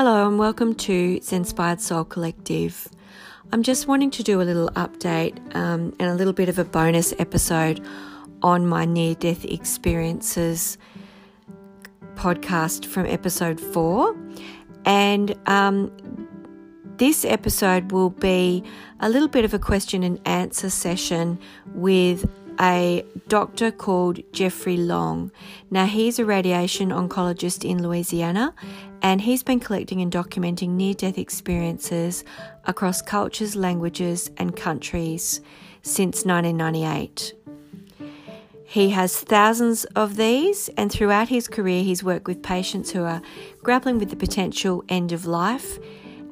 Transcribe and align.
Hello 0.00 0.28
and 0.28 0.38
welcome 0.38 0.76
to 0.76 1.18
Zenspired 1.18 1.80
Soul 1.80 2.04
Collective. 2.04 2.86
I'm 3.50 3.64
just 3.64 3.88
wanting 3.88 4.12
to 4.12 4.22
do 4.22 4.40
a 4.40 4.44
little 4.44 4.68
update 4.76 5.36
um, 5.56 5.92
and 5.98 6.02
a 6.02 6.14
little 6.14 6.32
bit 6.32 6.48
of 6.48 6.56
a 6.56 6.64
bonus 6.64 7.12
episode 7.18 7.84
on 8.40 8.64
my 8.64 8.84
near 8.84 9.16
death 9.16 9.44
experiences 9.44 10.78
podcast 12.14 12.86
from 12.86 13.06
episode 13.06 13.60
four. 13.60 14.16
And 14.84 15.34
um, 15.46 15.90
this 16.98 17.24
episode 17.24 17.90
will 17.90 18.10
be 18.10 18.62
a 19.00 19.08
little 19.08 19.26
bit 19.26 19.44
of 19.44 19.52
a 19.52 19.58
question 19.58 20.04
and 20.04 20.20
answer 20.28 20.70
session 20.70 21.40
with 21.74 22.30
a 22.60 23.04
doctor 23.28 23.70
called 23.70 24.20
Jeffrey 24.32 24.76
Long. 24.76 25.30
Now, 25.70 25.86
he's 25.86 26.18
a 26.18 26.24
radiation 26.24 26.90
oncologist 26.90 27.68
in 27.68 27.82
Louisiana 27.82 28.54
and 29.02 29.20
he's 29.20 29.42
been 29.42 29.60
collecting 29.60 30.00
and 30.00 30.12
documenting 30.12 30.70
near 30.70 30.94
death 30.94 31.18
experiences 31.18 32.24
across 32.64 33.00
cultures, 33.00 33.54
languages, 33.54 34.30
and 34.36 34.56
countries 34.56 35.40
since 35.82 36.24
1998. 36.24 37.34
He 38.64 38.90
has 38.90 39.18
thousands 39.18 39.84
of 39.96 40.16
these, 40.16 40.68
and 40.76 40.92
throughout 40.92 41.28
his 41.28 41.48
career, 41.48 41.82
he's 41.82 42.04
worked 42.04 42.26
with 42.26 42.42
patients 42.42 42.90
who 42.90 43.02
are 43.02 43.22
grappling 43.62 43.98
with 43.98 44.10
the 44.10 44.16
potential 44.16 44.84
end 44.90 45.12
of 45.12 45.24
life. 45.24 45.78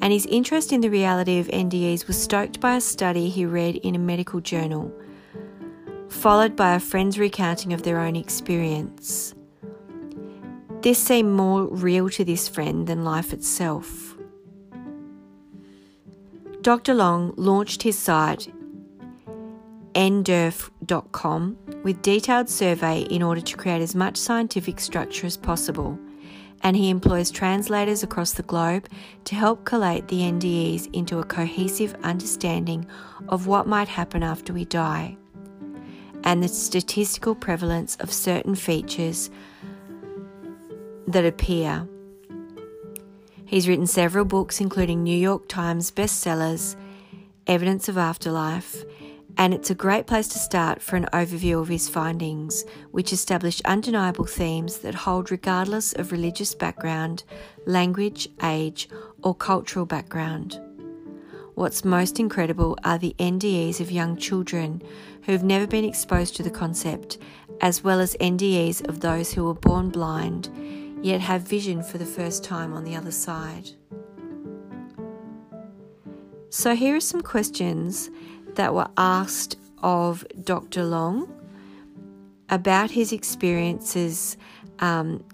And 0.03 0.13
his 0.13 0.27
interest 0.27 0.71
in 0.71 0.83
the 0.83 0.91
reality 0.91 1.39
of 1.39 1.47
NDEs 1.49 2.07
was 2.07 2.23
stoked 2.23 2.61
by 2.61 2.77
a 2.77 2.81
study 2.83 3.31
he 3.31 3.47
read 3.47 3.77
in 3.77 3.95
a 3.95 3.99
medical 3.99 4.41
journal, 4.41 4.93
followed 6.17 6.57
by 6.57 6.75
a 6.75 6.81
friend's 6.81 7.19
recounting 7.19 7.73
of 7.73 7.83
their 7.83 8.01
own 8.01 8.17
experience. 8.17 9.35
This 10.81 10.99
seemed 10.99 11.33
more 11.33 11.67
real 11.67 12.09
to 12.11 12.25
this 12.25 12.49
friend 12.49 12.87
than 12.87 13.05
life 13.05 13.33
itself. 13.33 14.17
Dr. 16.63 16.95
Long 16.95 17.33
launched 17.37 17.83
his 17.83 17.99
site 17.99 18.53
nderf.com 19.95 21.57
with 21.83 22.03
detailed 22.03 22.51
survey 22.51 23.01
in 23.03 23.23
order 23.23 23.41
to 23.41 23.57
create 23.57 23.81
as 23.81 23.95
much 23.95 24.17
scientific 24.17 24.79
structure 24.79 25.27
as 25.27 25.37
possible 25.37 25.99
and 26.63 26.77
he 26.77 26.91
employs 26.91 27.31
translators 27.31 28.03
across 28.03 28.33
the 28.33 28.43
globe 28.43 28.89
to 29.25 29.35
help 29.35 29.65
collate 29.65 30.09
the 30.09 30.21
NDEs 30.21 30.93
into 30.93 31.19
a 31.19 31.25
cohesive 31.25 31.95
understanding 32.03 32.87
of 33.29 33.47
what 33.47 33.67
might 33.67 33.89
happen 33.89 34.23
after 34.23 34.53
we 34.53 34.65
die 34.65 35.17
and 36.27 36.43
the 36.43 36.49
statistical 36.49 37.37
prevalence 37.37 37.97
of 38.01 38.13
certain 38.13 38.57
features 38.57 39.31
that 41.07 41.25
appear. 41.25 41.89
He's 43.47 43.69
written 43.69 43.87
several 43.87 44.25
books, 44.25 44.61
including 44.61 45.05
New 45.05 45.17
York 45.17 45.49
Times 45.49 45.93
bestsellers, 45.93 46.75
Evidence 47.47 47.89
of 47.89 47.97
Afterlife, 47.97 48.85
and 49.39 49.55
it's 49.55 49.71
a 49.71 49.75
great 49.75 50.09
place 50.09 50.27
to 50.29 50.39
start 50.39 50.83
for 50.83 50.97
an 50.97 51.07
overview 51.13 51.61
of 51.61 51.69
his 51.69 51.89
findings, 51.89 52.65
which 52.91 53.13
establish 53.13 53.61
undeniable 53.65 54.25
themes 54.25 54.79
that 54.79 54.95
hold 54.97 55.31
regardless 55.31 55.93
of 55.93 56.11
religious 56.11 56.57
background, 56.57 57.23
language, 57.67 58.29
age, 58.43 58.89
or 59.23 59.33
cultural 59.33 59.87
background. 59.87 60.61
What's 61.57 61.87
most 61.87 62.21
incredible 62.21 62.77
are 62.85 62.99
the 62.99 63.15
NDEs 63.19 63.81
of 63.81 63.91
young 63.91 64.19
children 64.19 64.83
who've 65.27 65.43
never 65.43 65.67
been 65.67 65.85
exposed 65.85 66.37
to 66.37 66.43
the 66.43 66.51
concept, 66.51 67.19
as 67.61 67.85
well 67.85 68.01
as 68.01 68.17
NDEs 68.21 68.89
of 68.89 69.01
those 69.01 69.33
who 69.33 69.45
were 69.45 69.55
born 69.55 69.91
blind 69.91 70.51
yet 71.03 71.21
have 71.21 71.43
vision 71.43 71.83
for 71.83 71.99
the 71.99 72.07
first 72.07 72.43
time 72.43 72.73
on 72.73 72.85
the 72.85 72.97
other 72.97 73.11
side. 73.11 73.71
So, 76.49 76.75
here 76.75 76.97
are 76.97 77.01
some 77.01 77.21
questions 77.21 78.09
that 78.55 78.73
were 78.73 78.89
asked 78.97 79.57
of 79.83 80.25
Dr. 80.43 80.85
Long 80.85 81.33
about 82.49 82.91
his 82.91 83.13
experiences 83.13 84.37
um, 84.79 85.25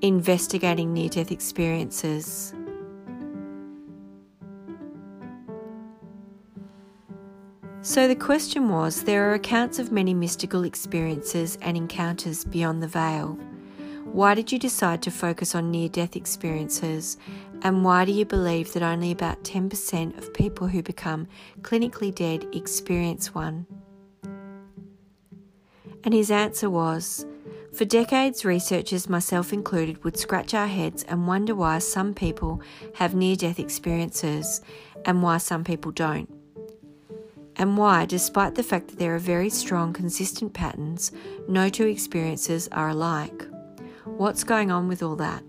investigating 0.00 0.92
near 0.92 1.08
death 1.08 1.30
experiences. 1.30 2.54
So 7.84 8.06
the 8.06 8.14
question 8.14 8.68
was 8.68 9.02
there 9.02 9.28
are 9.28 9.34
accounts 9.34 9.80
of 9.80 9.90
many 9.90 10.14
mystical 10.14 10.62
experiences 10.62 11.58
and 11.60 11.76
encounters 11.76 12.44
beyond 12.44 12.80
the 12.80 12.86
veil. 12.86 13.36
Why 14.04 14.34
did 14.34 14.52
you 14.52 14.58
decide 14.60 15.02
to 15.02 15.10
focus 15.10 15.56
on 15.56 15.72
near 15.72 15.88
death 15.88 16.14
experiences 16.14 17.16
and 17.62 17.84
why 17.84 18.04
do 18.04 18.12
you 18.12 18.24
believe 18.24 18.72
that 18.72 18.84
only 18.84 19.10
about 19.10 19.42
10% 19.42 20.16
of 20.16 20.32
people 20.32 20.68
who 20.68 20.80
become 20.80 21.26
clinically 21.62 22.14
dead 22.14 22.46
experience 22.52 23.34
one? 23.34 23.66
And 26.04 26.14
his 26.14 26.30
answer 26.30 26.70
was 26.70 27.26
For 27.74 27.84
decades, 27.84 28.44
researchers, 28.44 29.08
myself 29.08 29.52
included, 29.52 30.04
would 30.04 30.16
scratch 30.16 30.54
our 30.54 30.68
heads 30.68 31.02
and 31.02 31.26
wonder 31.26 31.56
why 31.56 31.80
some 31.80 32.14
people 32.14 32.62
have 32.94 33.16
near 33.16 33.34
death 33.34 33.58
experiences 33.58 34.60
and 35.04 35.20
why 35.20 35.38
some 35.38 35.64
people 35.64 35.90
don't. 35.90 36.41
And 37.62 37.78
why, 37.78 38.06
despite 38.06 38.56
the 38.56 38.64
fact 38.64 38.88
that 38.88 38.98
there 38.98 39.14
are 39.14 39.20
very 39.20 39.48
strong, 39.48 39.92
consistent 39.92 40.52
patterns, 40.52 41.12
no 41.46 41.68
two 41.68 41.86
experiences 41.86 42.68
are 42.72 42.88
alike. 42.88 43.46
What's 44.04 44.42
going 44.42 44.72
on 44.72 44.88
with 44.88 45.00
all 45.00 45.14
that? 45.14 45.44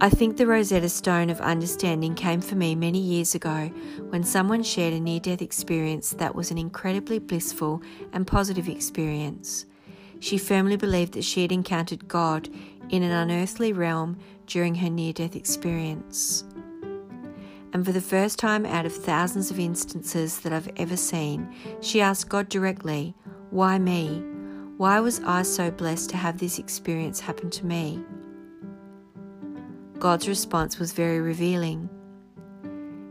I 0.00 0.08
think 0.08 0.36
the 0.36 0.46
Rosetta 0.46 0.88
Stone 0.88 1.30
of 1.30 1.40
understanding 1.40 2.14
came 2.14 2.40
for 2.40 2.54
me 2.54 2.76
many 2.76 3.00
years 3.00 3.34
ago 3.34 3.72
when 4.10 4.22
someone 4.22 4.62
shared 4.62 4.94
a 4.94 5.00
near 5.00 5.18
death 5.18 5.42
experience 5.42 6.10
that 6.10 6.36
was 6.36 6.52
an 6.52 6.58
incredibly 6.58 7.18
blissful 7.18 7.82
and 8.12 8.28
positive 8.28 8.68
experience. 8.68 9.66
She 10.20 10.38
firmly 10.38 10.76
believed 10.76 11.14
that 11.14 11.24
she 11.24 11.42
had 11.42 11.50
encountered 11.50 12.06
God 12.06 12.48
in 12.88 13.02
an 13.02 13.10
unearthly 13.10 13.72
realm 13.72 14.16
during 14.46 14.76
her 14.76 14.90
near 14.90 15.12
death 15.12 15.34
experience. 15.34 16.44
And 17.72 17.84
for 17.84 17.92
the 17.92 18.00
first 18.00 18.38
time 18.38 18.66
out 18.66 18.86
of 18.86 18.94
thousands 18.94 19.50
of 19.50 19.60
instances 19.60 20.40
that 20.40 20.52
I've 20.52 20.70
ever 20.76 20.96
seen, 20.96 21.54
she 21.80 22.00
asked 22.00 22.28
God 22.28 22.48
directly, 22.48 23.14
Why 23.50 23.78
me? 23.78 24.24
Why 24.76 24.98
was 24.98 25.20
I 25.20 25.42
so 25.42 25.70
blessed 25.70 26.10
to 26.10 26.16
have 26.16 26.38
this 26.38 26.58
experience 26.58 27.20
happen 27.20 27.50
to 27.50 27.66
me? 27.66 28.02
God's 29.98 30.26
response 30.26 30.78
was 30.78 30.92
very 30.92 31.20
revealing. 31.20 31.88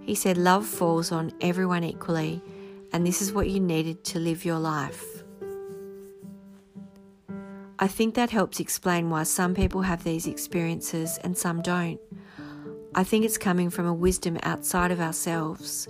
He 0.01 0.15
said, 0.15 0.37
Love 0.37 0.65
falls 0.65 1.11
on 1.11 1.31
everyone 1.39 1.83
equally, 1.83 2.41
and 2.91 3.05
this 3.05 3.21
is 3.21 3.31
what 3.31 3.47
you 3.47 3.59
needed 3.59 4.03
to 4.05 4.19
live 4.19 4.43
your 4.43 4.57
life. 4.57 5.05
I 7.77 7.87
think 7.87 8.15
that 8.15 8.31
helps 8.31 8.59
explain 8.59 9.09
why 9.09 9.23
some 9.23 9.53
people 9.53 9.83
have 9.83 10.03
these 10.03 10.27
experiences 10.27 11.17
and 11.23 11.37
some 11.37 11.61
don't. 11.61 11.99
I 12.95 13.03
think 13.03 13.23
it's 13.23 13.37
coming 13.37 13.69
from 13.69 13.85
a 13.85 13.93
wisdom 13.93 14.39
outside 14.41 14.91
of 14.91 14.99
ourselves, 14.99 15.87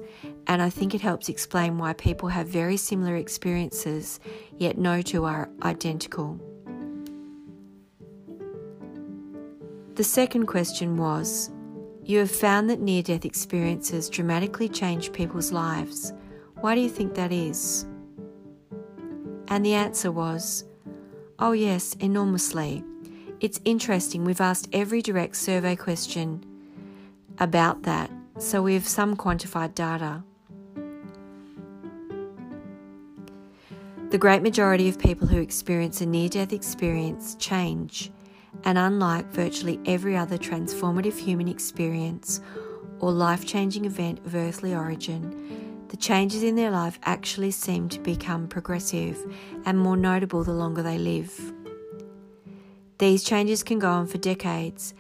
and 0.48 0.62
I 0.62 0.70
think 0.70 0.94
it 0.94 1.00
helps 1.00 1.30
explain 1.30 1.78
why 1.78 1.94
people 1.94 2.28
have 2.28 2.48
very 2.48 2.76
similar 2.76 3.16
experiences, 3.16 4.20
yet 4.58 4.78
no 4.78 5.02
two 5.02 5.24
are 5.24 5.50
identical. 5.64 6.38
The 9.96 10.04
second 10.04 10.48
question 10.48 10.98
was 10.98 11.52
You 12.04 12.20
have 12.20 12.32
found 12.32 12.70
that 12.70 12.82
near 12.82 13.02
death 13.02 13.24
experiences 13.24 14.10
dramatically 14.10 14.68
change 14.68 15.14
people's 15.14 15.54
lives. 15.54 16.12
Why 16.60 16.76
do 16.76 16.82
you 16.82 16.90
think 16.90 17.16
that 17.16 17.32
is? 17.32 17.86
And 19.48 19.66
the 19.66 19.74
answer 19.74 20.12
was 20.12 20.66
Oh, 21.40 21.54
yes, 21.54 21.96
enormously. 22.02 22.84
It's 23.40 23.62
interesting, 23.64 24.26
we've 24.26 24.42
asked 24.42 24.68
every 24.74 25.02
direct 25.02 25.38
survey 25.38 25.78
question 25.78 26.44
about 27.40 27.84
that, 27.84 28.12
so 28.38 28.62
we 28.62 28.74
have 28.74 28.88
some 28.88 29.16
quantified 29.16 29.76
data. 29.76 30.24
The 34.10 34.18
great 34.18 34.42
majority 34.42 34.90
of 34.90 34.98
people 34.98 35.28
who 35.28 35.40
experience 35.40 36.02
a 36.02 36.06
near 36.06 36.30
death 36.30 36.52
experience 36.52 37.36
change 37.36 38.12
and 38.64 38.78
unlike 38.78 39.28
virtually 39.28 39.80
every 39.86 40.18
other 40.18 40.38
transformative 40.38 41.18
human 41.18 41.48
experience 41.48 42.42
or 43.00 43.12
life 43.12 43.46
changing 43.46 43.86
event 43.86 44.20
of 44.26 44.36
earthly 44.36 44.74
origin, 44.74 45.86
the 45.90 45.98
changes 45.98 46.44
in 46.44 46.56
their 46.56 46.72
life 46.72 47.00
actually 47.04 47.52
seem 47.52 47.88
to 47.90 48.00
become 48.00 48.48
progressive 48.48 49.18
and 49.66 49.78
more 49.78 49.98
notable 49.98 50.44
the 50.44 50.54
longer 50.54 50.82
they 50.82 50.98
live. 50.98 51.54
These 52.98 53.24
changes 53.24 53.64
can 53.64 53.80
go 53.80 53.90
on 53.90 54.08
for 54.08 54.18
decades, 54.18 54.94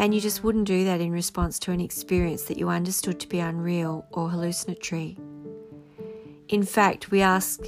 and 0.00 0.14
you 0.14 0.20
just 0.20 0.42
wouldn't 0.42 0.66
do 0.66 0.82
that 0.86 0.98
in 1.02 1.12
response 1.12 1.58
to 1.58 1.72
an 1.72 1.80
experience 1.80 2.44
that 2.44 2.56
you 2.56 2.70
understood 2.70 3.20
to 3.20 3.28
be 3.28 3.38
unreal 3.38 4.06
or 4.12 4.30
hallucinatory. 4.30 5.18
In 6.48 6.62
fact, 6.62 7.10
we 7.10 7.20
ask 7.20 7.60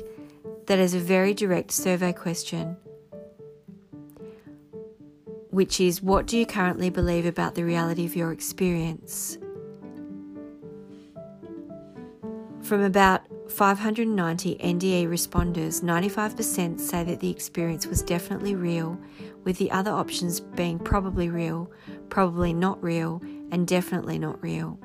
that 0.67 0.79
as 0.79 0.95
a 0.95 0.99
very 0.99 1.35
direct 1.35 1.71
survey 1.73 2.13
question 2.13 2.79
which 5.51 5.79
is 5.79 6.03
what 6.03 6.27
do 6.27 6.39
you 6.39 6.47
currently 6.47 6.89
believe 6.89 7.27
about 7.27 7.55
the 7.55 7.63
reality 7.63 8.07
of 8.07 8.17
your 8.17 8.33
experience? 8.33 9.37
From 12.63 12.81
about 12.81 13.21
590 13.51 14.57
NDE 14.57 15.07
responders, 15.09 15.83
95% 15.83 16.81
say 16.81 17.05
that 17.05 17.21
the 17.21 17.29
experience 17.29 17.87
was 17.87 18.03
definitely 18.03 18.55
real, 18.55 18.99
with 19.45 19.59
the 19.59 19.71
other 19.71 19.91
options 19.91 20.41
being 20.41 20.79
probably 20.79 21.29
real, 21.29 21.71
probably 22.13 22.53
not 22.53 22.83
real, 22.83 23.23
and 23.51 23.67
definitely 23.67 24.19
not 24.19 24.43
real. 24.43 24.79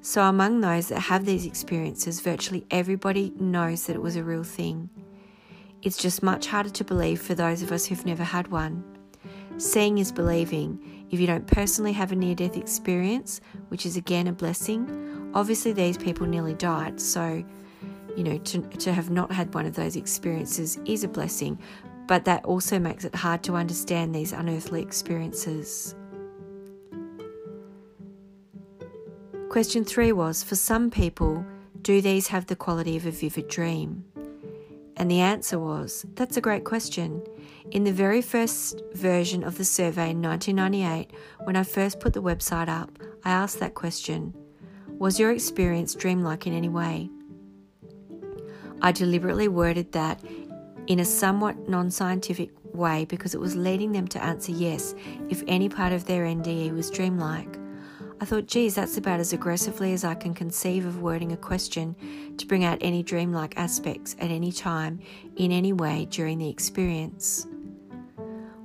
So, 0.00 0.22
among 0.22 0.62
those 0.62 0.88
that 0.88 0.98
have 0.98 1.26
these 1.26 1.44
experiences, 1.44 2.20
virtually 2.20 2.64
everybody 2.70 3.34
knows 3.38 3.84
that 3.84 3.96
it 3.96 4.00
was 4.00 4.16
a 4.16 4.24
real 4.24 4.44
thing. 4.44 4.88
It's 5.82 5.98
just 5.98 6.22
much 6.22 6.46
harder 6.46 6.70
to 6.70 6.82
believe 6.82 7.20
for 7.20 7.34
those 7.34 7.60
of 7.60 7.70
us 7.70 7.84
who've 7.84 8.06
never 8.06 8.24
had 8.24 8.48
one. 8.48 8.82
Seeing 9.58 9.98
is 9.98 10.10
believing. 10.10 11.06
If 11.10 11.20
you 11.20 11.26
don't 11.26 11.46
personally 11.46 11.92
have 11.92 12.12
a 12.12 12.16
near 12.16 12.34
death 12.34 12.56
experience, 12.56 13.42
which 13.68 13.84
is 13.84 13.98
again 13.98 14.26
a 14.26 14.32
blessing, 14.32 15.30
obviously 15.34 15.74
these 15.74 15.98
people 15.98 16.26
nearly 16.26 16.54
died, 16.54 16.98
so 16.98 17.44
you 18.16 18.24
know, 18.24 18.38
to, 18.38 18.62
to 18.62 18.90
have 18.90 19.10
not 19.10 19.30
had 19.30 19.52
one 19.52 19.66
of 19.66 19.74
those 19.74 19.96
experiences 19.96 20.78
is 20.86 21.04
a 21.04 21.08
blessing, 21.08 21.58
but 22.06 22.24
that 22.24 22.42
also 22.46 22.78
makes 22.78 23.04
it 23.04 23.14
hard 23.14 23.42
to 23.42 23.54
understand 23.54 24.14
these 24.14 24.32
unearthly 24.32 24.80
experiences. 24.80 25.94
Question 29.54 29.84
three 29.84 30.10
was 30.10 30.42
For 30.42 30.56
some 30.56 30.90
people, 30.90 31.46
do 31.80 32.00
these 32.00 32.26
have 32.26 32.46
the 32.46 32.56
quality 32.56 32.96
of 32.96 33.06
a 33.06 33.12
vivid 33.12 33.46
dream? 33.46 34.04
And 34.96 35.08
the 35.08 35.20
answer 35.20 35.60
was 35.60 36.04
That's 36.16 36.36
a 36.36 36.40
great 36.40 36.64
question. 36.64 37.22
In 37.70 37.84
the 37.84 37.92
very 37.92 38.20
first 38.20 38.82
version 38.94 39.44
of 39.44 39.56
the 39.56 39.64
survey 39.64 40.10
in 40.10 40.20
1998, 40.20 41.12
when 41.44 41.54
I 41.54 41.62
first 41.62 42.00
put 42.00 42.14
the 42.14 42.20
website 42.20 42.68
up, 42.68 42.98
I 43.24 43.30
asked 43.30 43.60
that 43.60 43.76
question 43.76 44.34
Was 44.98 45.20
your 45.20 45.30
experience 45.30 45.94
dreamlike 45.94 46.48
in 46.48 46.52
any 46.52 46.68
way? 46.68 47.08
I 48.82 48.90
deliberately 48.90 49.46
worded 49.46 49.92
that 49.92 50.20
in 50.88 50.98
a 50.98 51.04
somewhat 51.04 51.68
non 51.68 51.92
scientific 51.92 52.50
way 52.72 53.04
because 53.04 53.36
it 53.36 53.40
was 53.40 53.54
leading 53.54 53.92
them 53.92 54.08
to 54.08 54.20
answer 54.20 54.50
yes 54.50 54.96
if 55.28 55.44
any 55.46 55.68
part 55.68 55.92
of 55.92 56.06
their 56.06 56.24
NDE 56.24 56.74
was 56.74 56.90
dreamlike. 56.90 57.60
I 58.20 58.24
thought, 58.24 58.46
geez, 58.46 58.76
that's 58.76 58.96
about 58.96 59.20
as 59.20 59.32
aggressively 59.32 59.92
as 59.92 60.04
I 60.04 60.14
can 60.14 60.34
conceive 60.34 60.86
of 60.86 61.02
wording 61.02 61.32
a 61.32 61.36
question 61.36 61.96
to 62.38 62.46
bring 62.46 62.64
out 62.64 62.78
any 62.80 63.02
dreamlike 63.02 63.54
aspects 63.56 64.14
at 64.20 64.30
any 64.30 64.52
time, 64.52 65.00
in 65.36 65.50
any 65.50 65.72
way 65.72 66.06
during 66.10 66.38
the 66.38 66.48
experience. 66.48 67.46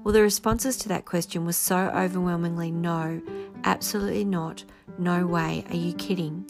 Well, 0.04 0.14
the 0.14 0.22
responses 0.22 0.78
to 0.78 0.90
that 0.90 1.06
question 1.06 1.46
were 1.46 1.54
so 1.54 1.78
overwhelmingly 1.78 2.72
no, 2.72 3.22
absolutely 3.64 4.24
not, 4.24 4.64
no 4.98 5.26
way, 5.26 5.66
are 5.70 5.76
you 5.76 5.94
kidding? 5.94 6.46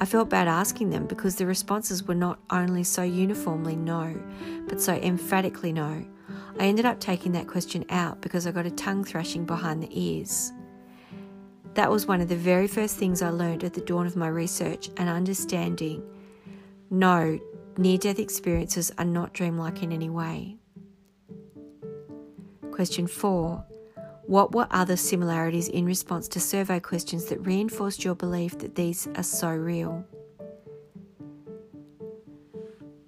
I 0.00 0.04
felt 0.04 0.30
bad 0.30 0.48
asking 0.48 0.90
them 0.90 1.06
because 1.06 1.36
the 1.36 1.46
responses 1.46 2.02
were 2.02 2.14
not 2.14 2.40
only 2.50 2.82
so 2.82 3.02
uniformly 3.02 3.76
no, 3.76 4.20
but 4.68 4.80
so 4.80 4.94
emphatically 4.94 5.72
no. 5.72 6.04
I 6.58 6.64
ended 6.64 6.86
up 6.86 6.98
taking 6.98 7.32
that 7.32 7.46
question 7.46 7.84
out 7.88 8.20
because 8.20 8.46
I 8.46 8.50
got 8.50 8.66
a 8.66 8.70
tongue 8.70 9.04
thrashing 9.04 9.44
behind 9.44 9.82
the 9.82 9.88
ears. 9.92 10.52
That 11.74 11.90
was 11.90 12.06
one 12.06 12.20
of 12.20 12.28
the 12.28 12.36
very 12.36 12.68
first 12.68 12.96
things 12.96 13.22
I 13.22 13.30
learned 13.30 13.64
at 13.64 13.74
the 13.74 13.80
dawn 13.80 14.06
of 14.06 14.16
my 14.16 14.28
research 14.28 14.90
and 14.96 15.08
understanding. 15.08 16.02
No, 16.90 17.38
near 17.76 17.98
death 17.98 18.18
experiences 18.18 18.92
are 18.98 19.04
not 19.04 19.32
dreamlike 19.32 19.82
in 19.82 19.92
any 19.92 20.10
way. 20.10 20.56
Question 22.70 23.06
4 23.06 23.64
what 24.26 24.54
were 24.54 24.68
other 24.70 24.96
similarities 24.96 25.68
in 25.68 25.84
response 25.84 26.28
to 26.28 26.40
survey 26.40 26.78
questions 26.78 27.24
that 27.26 27.44
reinforced 27.44 28.04
your 28.04 28.14
belief 28.14 28.56
that 28.60 28.76
these 28.76 29.08
are 29.16 29.22
so 29.22 29.50
real? 29.50 30.04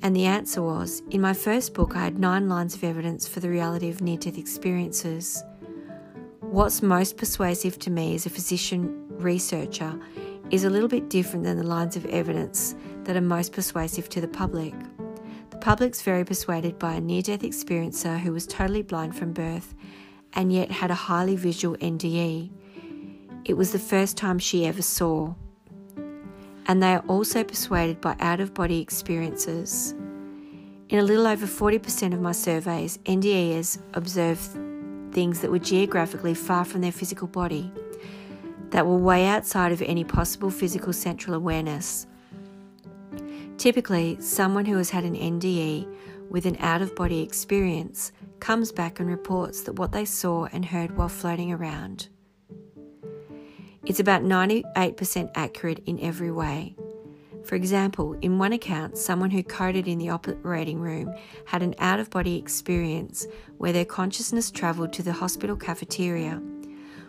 And 0.03 0.15
the 0.15 0.27
answer 0.27 0.61
was 0.61 1.03
In 1.11 1.21
my 1.21 1.33
first 1.33 1.73
book, 1.73 1.97
I 1.97 2.05
had 2.05 2.19
nine 2.19 2.49
lines 2.49 2.75
of 2.75 2.85
evidence 2.85 3.29
for 3.29 3.41
the 3.41 3.49
reality 3.49 3.89
of 3.89 4.03
near 4.03 4.19
death 4.19 4.37
experiences. 4.37 5.43
What's 6.55 6.83
most 6.83 7.17
persuasive 7.17 7.81
to 7.81 7.91
me 7.91 8.15
as 8.15 8.27
a 8.27 8.31
physician 8.31 9.09
researcher 9.09 9.99
is 10.53 10.63
a 10.63 10.71
little 10.71 10.89
bit 10.89 11.11
different 11.11 11.45
than 11.45 11.57
the 11.57 11.65
lines 11.65 11.97
of 11.97 12.07
evidence 12.07 12.77
that 13.03 13.17
are 13.17 13.21
most 13.21 13.53
persuasive 13.53 14.09
to 14.11 14.21
the 14.21 14.29
public. 14.29 14.73
The 15.51 15.57
public's 15.57 16.03
very 16.03 16.25
persuaded 16.25 16.79
by 16.79 16.93
a 16.93 17.01
near 17.01 17.23
death 17.23 17.41
experiencer 17.41 18.21
who 18.21 18.33
was 18.33 18.47
totally 18.47 18.83
blind 18.83 19.17
from 19.17 19.33
birth 19.33 19.75
and 20.35 20.53
yet 20.53 20.71
had 20.71 20.93
a 20.93 20.95
highly 20.95 21.35
visual 21.35 21.77
NDE. 21.79 22.53
It 23.45 23.55
was 23.55 23.73
the 23.73 23.81
first 23.81 24.17
time 24.17 24.39
she 24.39 24.65
ever 24.65 24.81
saw. 24.81 25.35
And 26.67 26.81
they 26.81 26.95
are 26.95 27.05
also 27.09 27.43
persuaded 27.43 28.01
by 28.01 28.15
out 28.21 28.39
of 28.39 28.55
body 28.55 28.81
experiences. 28.81 29.93
In 30.89 31.01
a 31.01 31.03
little 31.03 31.27
over 31.27 31.47
40% 31.47 32.15
of 32.15 32.21
my 32.21 32.31
surveys, 32.31 32.99
NDEs 32.99 33.81
observed 33.95 34.57
things 35.15 35.41
that 35.41 35.51
were 35.51 35.59
geographically 35.59 36.35
far 36.35 36.65
from 36.65 36.81
their 36.81 36.93
physical 36.93 37.29
body, 37.29 37.73
that 38.71 38.87
were 38.87 38.99
way 38.99 39.27
outside 39.27 39.73
of 39.73 39.81
any 39.83 40.05
possible 40.05 40.51
physical 40.51 40.93
central 40.93 41.35
awareness. 41.35 42.07
Typically, 43.57 44.21
someone 44.21 44.65
who 44.65 44.77
has 44.77 44.91
had 44.91 45.05
an 45.05 45.15
NDE 45.15 45.87
with 46.29 46.45
an 46.45 46.57
out 46.59 46.83
of 46.83 46.95
body 46.97 47.23
experience 47.23 48.11
comes 48.41 48.73
back 48.73 48.99
and 48.99 49.09
reports 49.09 49.63
that 49.63 49.79
what 49.79 49.93
they 49.93 50.05
saw 50.05 50.47
and 50.47 50.65
heard 50.65 50.97
while 50.97 51.09
floating 51.09 51.53
around. 51.53 52.09
It's 53.87 54.01
about 54.01 54.23
98% 54.23 55.31
accurate 55.35 55.83
in 55.87 56.01
every 56.01 56.33
way. 56.33 56.75
For 57.45 57.57
example, 57.57 58.15
in 58.23 58.39
one 58.39 58.55
account, 58.55 58.97
someone 58.97 59.31
who 59.31 59.43
coded 59.43 59.87
in 59.87 59.99
the 59.99 60.09
operating 60.09 60.81
room 60.81 61.15
had 61.45 61.63
an 61.63 61.75
out 61.79 62.01
of 62.01 62.09
body 62.09 62.37
experience 62.37 63.27
where 63.59 63.73
their 63.73 63.85
consciousness 63.85 64.51
travelled 64.51 64.95
to 64.95 65.03
the 65.03 65.13
hospital 65.13 65.55
cafeteria, 65.55 66.41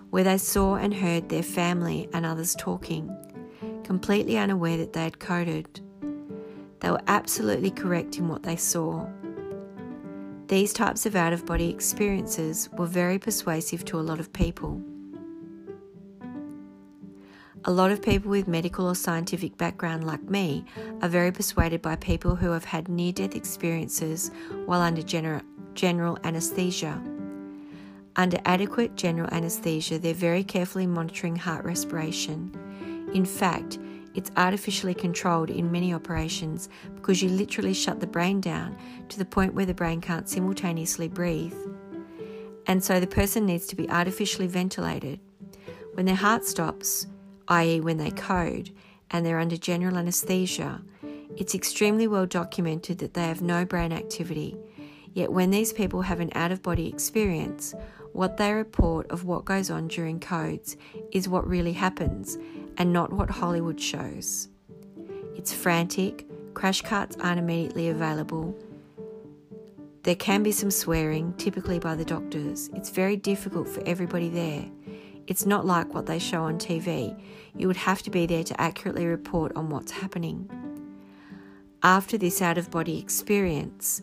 where 0.10 0.26
they 0.26 0.38
saw 0.38 0.76
and 0.76 0.94
heard 0.94 1.30
their 1.30 1.44
family 1.44 2.10
and 2.14 2.26
others 2.26 2.54
talking, 2.56 3.10
completely 3.84 4.38
unaware 4.38 4.78
that 4.78 4.92
they 4.92 5.04
had 5.04 5.20
coded. 5.20 5.80
They 6.82 6.92
were 6.92 7.02
absolutely 7.08 7.72
correct 7.72 8.18
in 8.18 8.28
what 8.28 8.44
they 8.44 8.58
saw. 8.58 9.08
These 10.48 10.74
types 10.74 11.06
of 11.06 11.16
out 11.16 11.34
of 11.34 11.46
body 11.46 11.70
experiences 11.70 12.70
were 12.74 12.86
very 12.86 13.18
persuasive 13.18 13.86
to 13.86 14.00
a 14.00 14.02
lot 14.02 14.20
of 14.20 14.34
people. 14.34 14.82
A 17.68 17.72
lot 17.72 17.90
of 17.90 18.00
people 18.00 18.30
with 18.30 18.48
medical 18.48 18.86
or 18.86 18.94
scientific 18.94 19.58
background, 19.58 20.06
like 20.06 20.22
me, 20.30 20.66
are 21.02 21.10
very 21.10 21.32
persuaded 21.32 21.82
by 21.82 21.96
people 21.96 22.36
who 22.36 22.52
have 22.52 22.64
had 22.64 22.88
near 22.88 23.12
death 23.12 23.36
experiences 23.36 24.30
while 24.68 24.82
under 24.82 25.02
general, 25.02 25.42
general 25.74 26.20
anaesthesia. 26.24 27.02
Under 28.18 28.38
adequate 28.46 28.96
general 28.96 29.28
anaesthesia, 29.32 29.98
they're 29.98 30.14
very 30.14 30.44
carefully 30.44 30.86
monitoring 30.86 31.36
heart 31.36 31.66
respiration. 31.66 32.52
In 33.16 33.26
fact, 33.26 33.80
it's 34.14 34.30
artificially 34.38 34.94
controlled 34.94 35.50
in 35.50 35.72
many 35.72 35.92
operations 35.92 36.70
because 36.94 37.24
you 37.24 37.30
literally 37.30 37.74
shut 37.74 38.00
the 38.00 38.06
brain 38.06 38.42
down 38.42 38.78
to 39.10 39.18
the 39.18 39.26
point 39.26 39.56
where 39.56 39.66
the 39.66 39.74
brain 39.74 40.02
can't 40.02 40.30
simultaneously 40.30 41.08
breathe. 41.08 41.56
And 42.68 42.84
so 42.84 43.00
the 43.00 43.08
person 43.08 43.48
needs 43.48 43.66
to 43.68 43.76
be 43.76 43.90
artificially 43.90 44.48
ventilated. 44.48 45.20
When 45.94 46.06
their 46.06 46.14
heart 46.14 46.46
stops, 46.46 47.08
i.e., 47.48 47.80
when 47.80 47.98
they 47.98 48.12
code, 48.12 48.72
and 49.12 49.26
they're 49.26 49.40
under 49.40 49.58
general 49.58 49.98
anaesthesia, 49.98 50.82
it's 51.38 51.56
extremely 51.56 52.08
well 52.08 52.26
documented 52.26 53.00
that 53.00 53.14
they 53.14 53.28
have 53.28 53.42
no 53.42 53.66
brain 53.66 53.92
activity. 53.92 54.58
Yet, 55.14 55.32
when 55.32 55.52
these 55.52 55.74
people 55.74 56.02
have 56.02 56.20
an 56.20 56.32
out 56.36 56.52
of 56.52 56.62
body 56.62 56.88
experience, 56.88 57.74
what 58.14 58.38
they 58.38 58.54
report 58.54 59.10
of 59.12 59.26
what 59.26 59.46
goes 59.46 59.70
on 59.70 59.88
during 59.88 60.20
codes 60.20 60.78
is 61.12 61.28
what 61.28 61.48
really 61.48 61.74
happens 61.74 62.38
and 62.78 62.94
not 62.94 63.12
what 63.12 63.30
Hollywood 63.30 63.80
shows. 63.80 64.50
It's 65.36 65.54
frantic, 65.54 66.26
crash 66.54 66.82
carts 66.82 67.18
aren't 67.20 67.40
immediately 67.40 67.90
available. 67.90 68.58
There 70.04 70.16
can 70.16 70.44
be 70.44 70.52
some 70.52 70.72
swearing, 70.72 71.34
typically 71.34 71.80
by 71.80 71.96
the 71.96 72.06
doctors. 72.06 72.70
It's 72.74 72.90
very 72.90 73.18
difficult 73.18 73.68
for 73.68 73.82
everybody 73.86 74.30
there. 74.30 74.66
It's 75.28 75.46
not 75.46 75.66
like 75.66 75.94
what 75.94 76.06
they 76.06 76.20
show 76.20 76.44
on 76.44 76.60
TV. 76.60 77.20
You 77.58 77.68
would 77.68 77.78
have 77.78 78.04
to 78.04 78.12
be 78.12 78.26
there 78.26 78.44
to 78.44 78.62
accurately 78.62 79.06
report 79.06 79.56
on 79.56 79.70
what's 79.70 79.92
happening. 79.92 80.50
After 81.82 82.18
this 82.18 82.42
out 82.42 82.58
of 82.58 82.72
body 82.72 83.00
experience, 83.00 84.02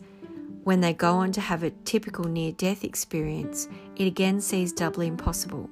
when 0.63 0.81
they 0.81 0.93
go 0.93 1.15
on 1.15 1.31
to 1.33 1.41
have 1.41 1.63
a 1.63 1.71
typical 1.85 2.25
near 2.25 2.51
death 2.53 2.83
experience, 2.83 3.67
it 3.95 4.05
again 4.05 4.41
seems 4.41 4.71
doubly 4.71 5.07
impossible. 5.07 5.69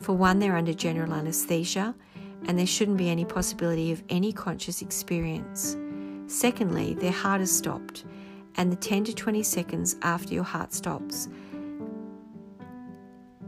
For 0.00 0.12
one, 0.12 0.38
they're 0.38 0.56
under 0.56 0.74
general 0.74 1.12
anaesthesia, 1.12 1.94
and 2.46 2.58
there 2.58 2.66
shouldn't 2.66 2.98
be 2.98 3.08
any 3.08 3.24
possibility 3.24 3.92
of 3.92 4.02
any 4.08 4.32
conscious 4.32 4.82
experience. 4.82 5.76
Secondly, 6.26 6.94
their 6.94 7.12
heart 7.12 7.40
has 7.40 7.50
stopped, 7.56 8.04
and 8.56 8.70
the 8.70 8.76
10 8.76 9.04
to 9.04 9.14
20 9.14 9.42
seconds 9.42 9.96
after 10.02 10.34
your 10.34 10.44
heart 10.44 10.72
stops, 10.72 11.28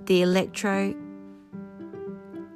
the 0.05 0.23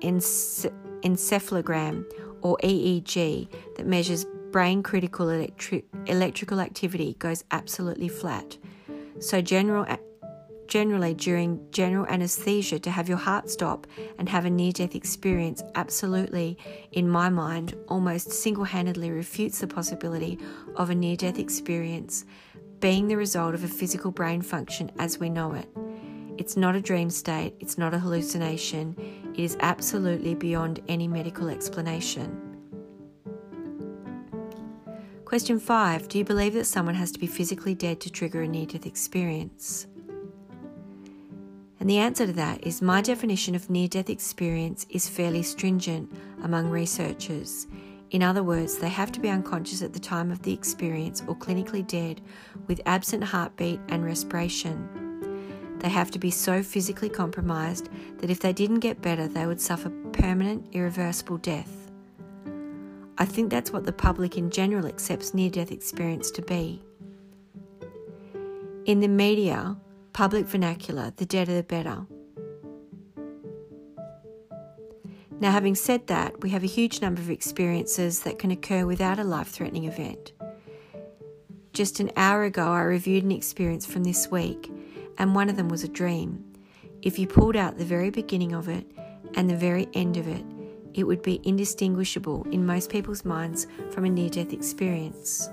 electroencephalogram 0.02 2.04
or 2.42 2.58
EEG 2.62 3.48
that 3.76 3.86
measures 3.86 4.26
brain 4.50 4.82
critical 4.82 5.26
electri- 5.26 5.84
electrical 6.06 6.60
activity 6.60 7.14
goes 7.18 7.44
absolutely 7.50 8.08
flat. 8.08 8.58
So 9.18 9.40
general 9.40 9.86
generally 10.68 11.12
during 11.12 11.60
general 11.70 12.06
anesthesia 12.06 12.78
to 12.78 12.90
have 12.90 13.06
your 13.06 13.18
heart 13.18 13.50
stop 13.50 13.86
and 14.18 14.26
have 14.26 14.46
a 14.46 14.50
near 14.50 14.72
death 14.72 14.94
experience 14.94 15.62
absolutely 15.74 16.56
in 16.92 17.06
my 17.06 17.28
mind 17.28 17.74
almost 17.88 18.32
single-handedly 18.32 19.10
refutes 19.10 19.58
the 19.58 19.66
possibility 19.66 20.38
of 20.76 20.88
a 20.88 20.94
near 20.94 21.14
death 21.14 21.38
experience 21.38 22.24
being 22.80 23.06
the 23.06 23.16
result 23.16 23.54
of 23.54 23.64
a 23.64 23.68
physical 23.68 24.10
brain 24.10 24.40
function 24.40 24.90
as 24.98 25.18
we 25.18 25.28
know 25.28 25.52
it. 25.52 25.68
It's 26.38 26.56
not 26.56 26.74
a 26.74 26.80
dream 26.80 27.10
state, 27.10 27.54
it's 27.60 27.76
not 27.76 27.94
a 27.94 27.98
hallucination, 27.98 28.96
it 29.34 29.40
is 29.40 29.56
absolutely 29.60 30.34
beyond 30.34 30.80
any 30.88 31.06
medical 31.06 31.48
explanation. 31.48 32.52
Question 35.24 35.58
5 35.58 36.08
Do 36.08 36.18
you 36.18 36.24
believe 36.24 36.54
that 36.54 36.66
someone 36.66 36.94
has 36.94 37.10
to 37.12 37.18
be 37.18 37.26
physically 37.26 37.74
dead 37.74 38.00
to 38.00 38.10
trigger 38.10 38.42
a 38.42 38.48
near 38.48 38.66
death 38.66 38.86
experience? 38.86 39.86
And 41.80 41.90
the 41.90 41.98
answer 41.98 42.26
to 42.26 42.32
that 42.34 42.64
is 42.66 42.80
my 42.80 43.00
definition 43.00 43.54
of 43.54 43.68
near 43.68 43.88
death 43.88 44.08
experience 44.08 44.86
is 44.88 45.08
fairly 45.08 45.42
stringent 45.42 46.12
among 46.42 46.68
researchers. 46.70 47.66
In 48.10 48.22
other 48.22 48.42
words, 48.42 48.76
they 48.76 48.90
have 48.90 49.10
to 49.12 49.20
be 49.20 49.30
unconscious 49.30 49.82
at 49.82 49.92
the 49.94 49.98
time 49.98 50.30
of 50.30 50.42
the 50.42 50.52
experience 50.52 51.22
or 51.26 51.34
clinically 51.34 51.86
dead 51.86 52.20
with 52.66 52.80
absent 52.86 53.24
heartbeat 53.24 53.80
and 53.88 54.04
respiration. 54.04 55.01
They 55.82 55.88
have 55.88 56.12
to 56.12 56.18
be 56.20 56.30
so 56.30 56.62
physically 56.62 57.08
compromised 57.08 57.88
that 58.18 58.30
if 58.30 58.38
they 58.38 58.52
didn't 58.52 58.80
get 58.80 59.02
better, 59.02 59.26
they 59.26 59.46
would 59.46 59.60
suffer 59.60 59.90
permanent, 60.12 60.68
irreversible 60.72 61.38
death. 61.38 61.90
I 63.18 63.24
think 63.24 63.50
that's 63.50 63.72
what 63.72 63.84
the 63.84 63.92
public 63.92 64.38
in 64.38 64.50
general 64.50 64.86
accepts 64.86 65.34
near 65.34 65.50
death 65.50 65.72
experience 65.72 66.30
to 66.32 66.42
be. 66.42 66.82
In 68.84 69.00
the 69.00 69.08
media, 69.08 69.76
public 70.12 70.46
vernacular, 70.46 71.12
the 71.16 71.26
deader 71.26 71.56
the 71.56 71.62
better. 71.64 72.06
Now, 75.40 75.50
having 75.50 75.74
said 75.74 76.06
that, 76.06 76.40
we 76.42 76.50
have 76.50 76.62
a 76.62 76.68
huge 76.68 77.00
number 77.00 77.20
of 77.20 77.28
experiences 77.28 78.20
that 78.20 78.38
can 78.38 78.52
occur 78.52 78.86
without 78.86 79.18
a 79.18 79.24
life 79.24 79.48
threatening 79.48 79.84
event. 79.84 80.30
Just 81.72 81.98
an 81.98 82.12
hour 82.16 82.44
ago, 82.44 82.68
I 82.68 82.82
reviewed 82.82 83.24
an 83.24 83.32
experience 83.32 83.84
from 83.84 84.04
this 84.04 84.30
week, 84.30 84.70
and 85.18 85.34
one 85.34 85.48
of 85.48 85.56
them 85.56 85.68
was 85.68 85.84
a 85.84 85.88
dream. 85.88 86.44
If 87.02 87.18
you 87.18 87.26
pulled 87.26 87.56
out 87.56 87.78
the 87.78 87.84
very 87.84 88.10
beginning 88.10 88.52
of 88.52 88.68
it 88.68 88.86
and 89.34 89.48
the 89.48 89.56
very 89.56 89.88
end 89.94 90.16
of 90.16 90.28
it, 90.28 90.44
it 90.94 91.04
would 91.04 91.22
be 91.22 91.40
indistinguishable 91.44 92.46
in 92.50 92.66
most 92.66 92.90
people's 92.90 93.24
minds 93.24 93.66
from 93.90 94.04
a 94.04 94.10
near 94.10 94.28
death 94.28 94.52
experience. 94.52 95.48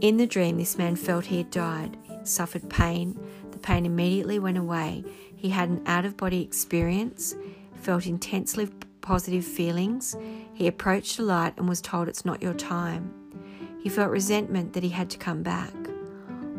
In 0.00 0.16
the 0.18 0.26
dream, 0.26 0.58
this 0.58 0.76
man 0.76 0.96
felt 0.96 1.26
he 1.26 1.38
had 1.38 1.50
died 1.50 1.96
he 2.02 2.26
suffered 2.26 2.68
pain. 2.68 3.18
The 3.52 3.58
pain 3.58 3.86
immediately 3.86 4.38
went 4.38 4.58
away. 4.58 5.04
He 5.34 5.48
had 5.48 5.68
an 5.68 5.82
out 5.86 6.04
of 6.04 6.16
body 6.16 6.42
experience, 6.42 7.34
felt 7.74 8.06
intensely 8.06 8.68
positive 9.00 9.44
feelings. 9.44 10.16
He 10.52 10.66
approached 10.66 11.16
the 11.16 11.22
light 11.22 11.54
and 11.56 11.68
was 11.68 11.80
told 11.80 12.08
it's 12.08 12.24
not 12.24 12.42
your 12.42 12.54
time. 12.54 13.14
He 13.80 13.88
felt 13.88 14.10
resentment 14.10 14.72
that 14.72 14.82
he 14.82 14.88
had 14.88 15.08
to 15.10 15.18
come 15.18 15.42
back. 15.42 15.72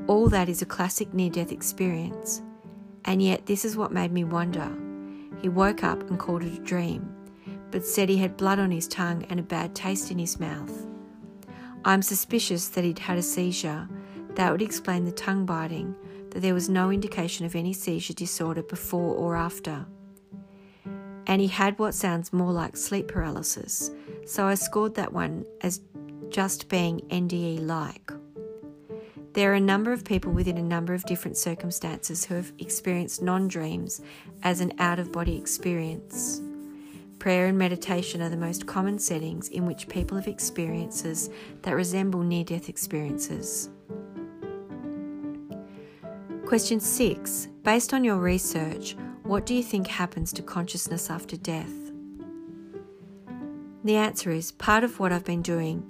All 0.08 0.30
that 0.30 0.48
is 0.48 0.62
a 0.62 0.66
classic 0.66 1.14
near 1.14 1.30
death 1.30 1.52
experience. 1.52 2.42
And 3.04 3.22
yet, 3.22 3.46
this 3.46 3.66
is 3.66 3.76
what 3.76 3.92
made 3.92 4.12
me 4.12 4.24
wonder. 4.24 4.72
He 5.42 5.50
woke 5.50 5.84
up 5.84 6.10
and 6.10 6.18
called 6.18 6.44
it 6.44 6.58
a 6.58 6.64
dream, 6.64 7.14
but 7.72 7.86
said 7.86 8.08
he 8.08 8.18
had 8.18 8.38
blood 8.38 8.58
on 8.58 8.72
his 8.72 8.88
tongue 8.88 9.26
and 9.30 9.40
a 9.40 9.44
bad 9.44 9.76
taste 9.76 10.10
in 10.10 10.18
his 10.18 10.40
mouth. 10.40 10.86
I'm 11.84 12.02
suspicious 12.02 12.70
that 12.70 12.84
he'd 12.84 13.00
had 13.00 13.18
a 13.18 13.22
seizure 13.22 13.88
that 14.36 14.52
would 14.52 14.62
explain 14.62 15.04
the 15.04 15.12
tongue 15.12 15.46
biting, 15.46 15.96
that 16.32 16.42
there 16.42 16.54
was 16.54 16.70
no 16.70 16.90
indication 16.90 17.46
of 17.46 17.56
any 17.56 17.74
seizure 17.74 18.14
disorder 18.14 18.64
before 18.64 19.16
or 19.16 19.36
after. 19.36 19.86
And 21.28 21.42
he 21.42 21.48
had 21.48 21.78
what 21.80 21.94
sounds 21.94 22.32
more 22.32 22.54
like 22.54 22.78
sleep 22.78 23.10
paralysis, 23.10 23.92
so 24.26 24.46
I 24.46 24.56
scored 24.56 24.96
that 24.96 25.12
one 25.12 25.46
as 25.62 25.82
just 26.30 26.70
being 26.70 27.02
NDE 27.10 27.66
like. 27.66 28.12
There 29.38 29.52
are 29.52 29.54
a 29.54 29.60
number 29.60 29.94
of 29.94 30.04
people 30.04 30.32
within 30.32 30.58
a 30.58 30.64
number 30.64 30.96
of 30.96 31.06
different 31.06 31.38
circumstances 31.38 32.26
who 32.26 32.34
have 32.34 32.52
experienced 32.58 33.22
non 33.22 33.48
dreams 33.48 34.02
as 34.42 34.62
an 34.62 34.74
out 34.80 34.98
of 34.98 35.12
body 35.12 35.38
experience. 35.38 36.42
Prayer 37.20 37.46
and 37.46 37.56
meditation 37.56 38.20
are 38.24 38.30
the 38.30 38.36
most 38.36 38.66
common 38.66 38.98
settings 38.98 39.50
in 39.50 39.68
which 39.68 39.90
people 39.90 40.18
have 40.18 40.28
experiences 40.28 41.30
that 41.62 41.76
resemble 41.76 42.22
near 42.22 42.44
death 42.44 42.68
experiences. 42.68 43.70
Question 46.48 46.80
6. 46.80 47.50
Based 47.62 47.94
on 47.94 48.04
your 48.04 48.18
research, 48.18 48.96
what 49.22 49.46
do 49.46 49.54
you 49.54 49.62
think 49.62 49.86
happens 49.86 50.34
to 50.34 50.42
consciousness 50.42 51.12
after 51.12 51.38
death? 51.38 51.92
The 53.84 53.98
answer 53.98 54.32
is 54.32 54.52
part 54.54 54.84
of 54.84 55.00
what 55.00 55.12
I've 55.12 55.26
been 55.26 55.44
doing 55.44 55.86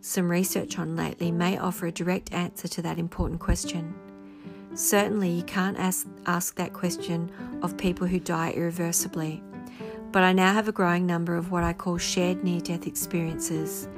some 0.00 0.30
research 0.30 0.78
on 0.78 0.96
lately 0.96 1.30
may 1.30 1.58
offer 1.58 1.86
a 1.86 1.92
direct 1.92 2.32
answer 2.32 2.68
to 2.68 2.82
that 2.82 2.98
important 2.98 3.40
question. 3.40 3.94
Certainly, 4.74 5.30
you 5.30 5.42
can't 5.42 5.78
ask, 5.78 6.06
ask 6.26 6.54
that 6.56 6.72
question 6.72 7.30
of 7.62 7.76
people 7.76 8.06
who 8.06 8.20
die 8.20 8.52
irreversibly, 8.52 9.42
but 10.12 10.22
I 10.22 10.32
now 10.32 10.52
have 10.52 10.68
a 10.68 10.72
growing 10.72 11.06
number 11.06 11.36
of 11.36 11.50
what 11.50 11.64
I 11.64 11.72
call 11.72 11.98
shared 11.98 12.44
near 12.44 12.60
death 12.60 12.86
experiences 12.86 13.88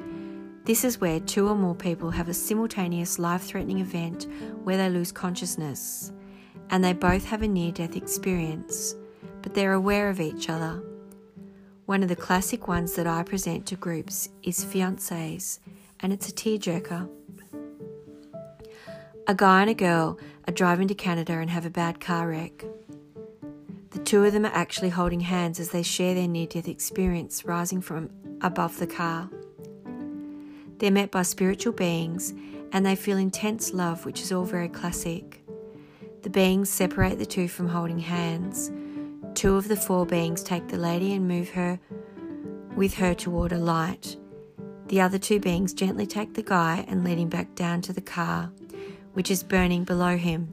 this 0.63 0.83
is 0.83 1.01
where 1.01 1.19
two 1.19 1.47
or 1.47 1.55
more 1.55 1.73
people 1.73 2.11
have 2.11 2.29
a 2.29 2.35
simultaneous 2.35 3.17
life 3.17 3.41
threatening 3.41 3.79
event 3.79 4.27
where 4.63 4.77
they 4.77 4.89
lose 4.89 5.11
consciousness, 5.11 6.11
and 6.69 6.83
they 6.83 6.93
both 6.93 7.25
have 7.25 7.41
a 7.41 7.47
near 7.47 7.71
death 7.71 7.95
experience, 7.95 8.95
but 9.41 9.55
they're 9.55 9.73
aware 9.73 10.07
of 10.07 10.21
each 10.21 10.49
other. 10.49 10.83
One 11.87 12.03
of 12.03 12.09
the 12.09 12.15
classic 12.15 12.67
ones 12.67 12.93
that 12.93 13.07
I 13.07 13.23
present 13.23 13.65
to 13.67 13.75
groups 13.75 14.29
is 14.43 14.63
fiancés, 14.63 15.57
and 16.01 16.11
it's 16.11 16.29
a 16.29 16.31
tearjerker. 16.31 17.09
A 19.27 19.35
guy 19.35 19.61
and 19.61 19.69
a 19.69 19.73
girl 19.73 20.19
are 20.47 20.53
driving 20.53 20.87
to 20.87 20.95
Canada 20.95 21.33
and 21.33 21.49
have 21.49 21.65
a 21.65 21.69
bad 21.69 21.99
car 21.99 22.27
wreck. 22.27 22.65
The 23.91 23.99
two 23.99 24.23
of 24.23 24.33
them 24.33 24.45
are 24.45 24.53
actually 24.53 24.89
holding 24.89 25.19
hands 25.19 25.59
as 25.59 25.69
they 25.69 25.83
share 25.83 26.15
their 26.15 26.27
near 26.27 26.47
death 26.47 26.67
experience 26.67 27.45
rising 27.45 27.81
from 27.81 28.09
above 28.41 28.79
the 28.79 28.87
car. 28.87 29.29
They're 30.79 30.91
met 30.91 31.11
by 31.11 31.21
spiritual 31.21 31.73
beings 31.73 32.33
and 32.71 32.85
they 32.85 32.95
feel 32.95 33.17
intense 33.17 33.73
love, 33.73 34.05
which 34.05 34.21
is 34.21 34.31
all 34.31 34.45
very 34.45 34.69
classic. 34.69 35.43
The 36.23 36.29
beings 36.29 36.69
separate 36.69 37.19
the 37.19 37.25
two 37.25 37.47
from 37.47 37.67
holding 37.67 37.99
hands. 37.99 38.71
Two 39.35 39.55
of 39.55 39.67
the 39.67 39.75
four 39.75 40.05
beings 40.05 40.41
take 40.41 40.67
the 40.67 40.77
lady 40.77 41.13
and 41.13 41.27
move 41.27 41.49
her 41.49 41.79
with 42.75 42.95
her 42.95 43.13
toward 43.13 43.51
a 43.51 43.57
light. 43.57 44.17
The 44.91 44.99
other 44.99 45.17
two 45.17 45.39
beings 45.39 45.73
gently 45.73 46.05
take 46.05 46.33
the 46.33 46.43
guy 46.43 46.83
and 46.85 47.05
lead 47.05 47.17
him 47.17 47.29
back 47.29 47.55
down 47.55 47.79
to 47.83 47.93
the 47.93 48.01
car, 48.01 48.51
which 49.13 49.31
is 49.31 49.41
burning 49.41 49.85
below 49.85 50.17
him. 50.17 50.51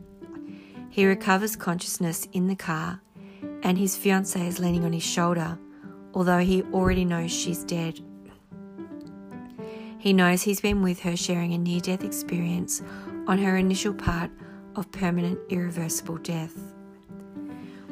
He 0.90 1.06
recovers 1.06 1.56
consciousness 1.56 2.28
in 2.32 2.46
the 2.46 2.54
car, 2.54 3.00
and 3.64 3.76
his 3.76 3.96
fiancée 3.96 4.46
is 4.46 4.60
leaning 4.60 4.84
on 4.84 4.92
his 4.92 5.02
shoulder, 5.02 5.58
although 6.14 6.38
he 6.38 6.62
already 6.72 7.04
knows 7.04 7.32
she's 7.32 7.64
dead. 7.64 7.98
He 9.98 10.12
knows 10.12 10.42
he's 10.42 10.60
been 10.60 10.82
with 10.82 11.00
her 11.00 11.16
sharing 11.16 11.52
a 11.52 11.58
near 11.58 11.80
death 11.80 12.04
experience 12.04 12.80
on 13.26 13.38
her 13.38 13.56
initial 13.56 13.92
part 13.92 14.30
of 14.76 14.92
permanent 14.92 15.40
irreversible 15.48 16.18
death. 16.18 16.56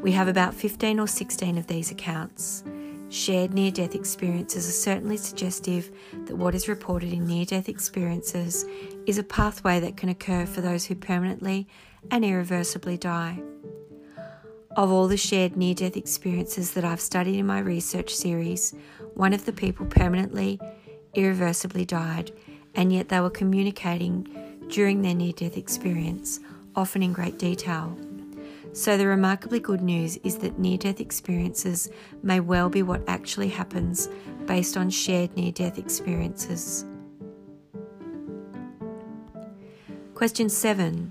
We 0.00 0.12
have 0.12 0.29
about 0.29 0.55
15 0.55 1.00
or 1.00 1.09
16 1.09 1.59
of 1.59 1.67
these 1.67 1.91
accounts. 1.91 2.62
Shared 3.09 3.55
near 3.55 3.71
death 3.71 3.95
experiences 3.95 4.69
are 4.69 4.73
certainly 4.73 5.17
suggestive 5.17 5.93
that 6.27 6.37
what 6.37 6.55
is 6.55 6.69
reported 6.69 7.13
in 7.13 7.27
near 7.27 7.45
death 7.45 7.69
experiences 7.69 8.65
is 9.07 9.19
a 9.19 9.23
pathway 9.23 9.79
that 9.81 9.97
can 9.97 10.09
occur 10.09 10.45
for 10.45 10.61
those 10.61 10.87
who 10.87 10.97
permanently 10.97 11.69
and 12.11 12.25
irreversibly 12.25 12.97
die. 12.97 13.41
Of 14.77 14.91
all 14.91 15.07
the 15.07 15.17
shared 15.17 15.57
near 15.57 15.75
death 15.75 15.97
experiences 15.97 16.73
that 16.73 16.85
I've 16.85 17.01
studied 17.01 17.39
in 17.39 17.47
my 17.47 17.61
research 17.61 18.15
series, 18.15 18.75
one 19.15 19.33
of 19.33 19.47
the 19.47 19.53
people 19.53 19.87
permanently 19.87 20.61
irreversibly 21.15 21.85
died, 21.85 22.33
and 22.75 22.93
yet 22.93 23.09
they 23.09 23.21
were 23.21 23.31
communicating 23.31 24.27
during 24.69 25.01
their 25.01 25.15
near 25.15 25.33
death 25.33 25.57
experience, 25.57 26.41
often 26.75 27.03
in 27.03 27.13
great 27.13 27.39
detail. 27.39 27.97
So, 28.76 28.99
the 28.99 29.06
remarkably 29.06 29.59
good 29.59 29.80
news 29.80 30.18
is 30.18 30.37
that 30.40 30.59
near 30.59 30.76
death 30.76 31.00
experiences 31.00 31.88
may 32.23 32.40
well 32.40 32.68
be 32.68 32.83
what 32.83 33.09
actually 33.09 33.49
happens 33.49 34.11
based 34.45 34.76
on 34.76 34.90
shared 34.90 35.35
near 35.35 35.50
death 35.50 35.78
experiences. 35.78 36.85
Question 40.14 40.50
7 40.50 41.11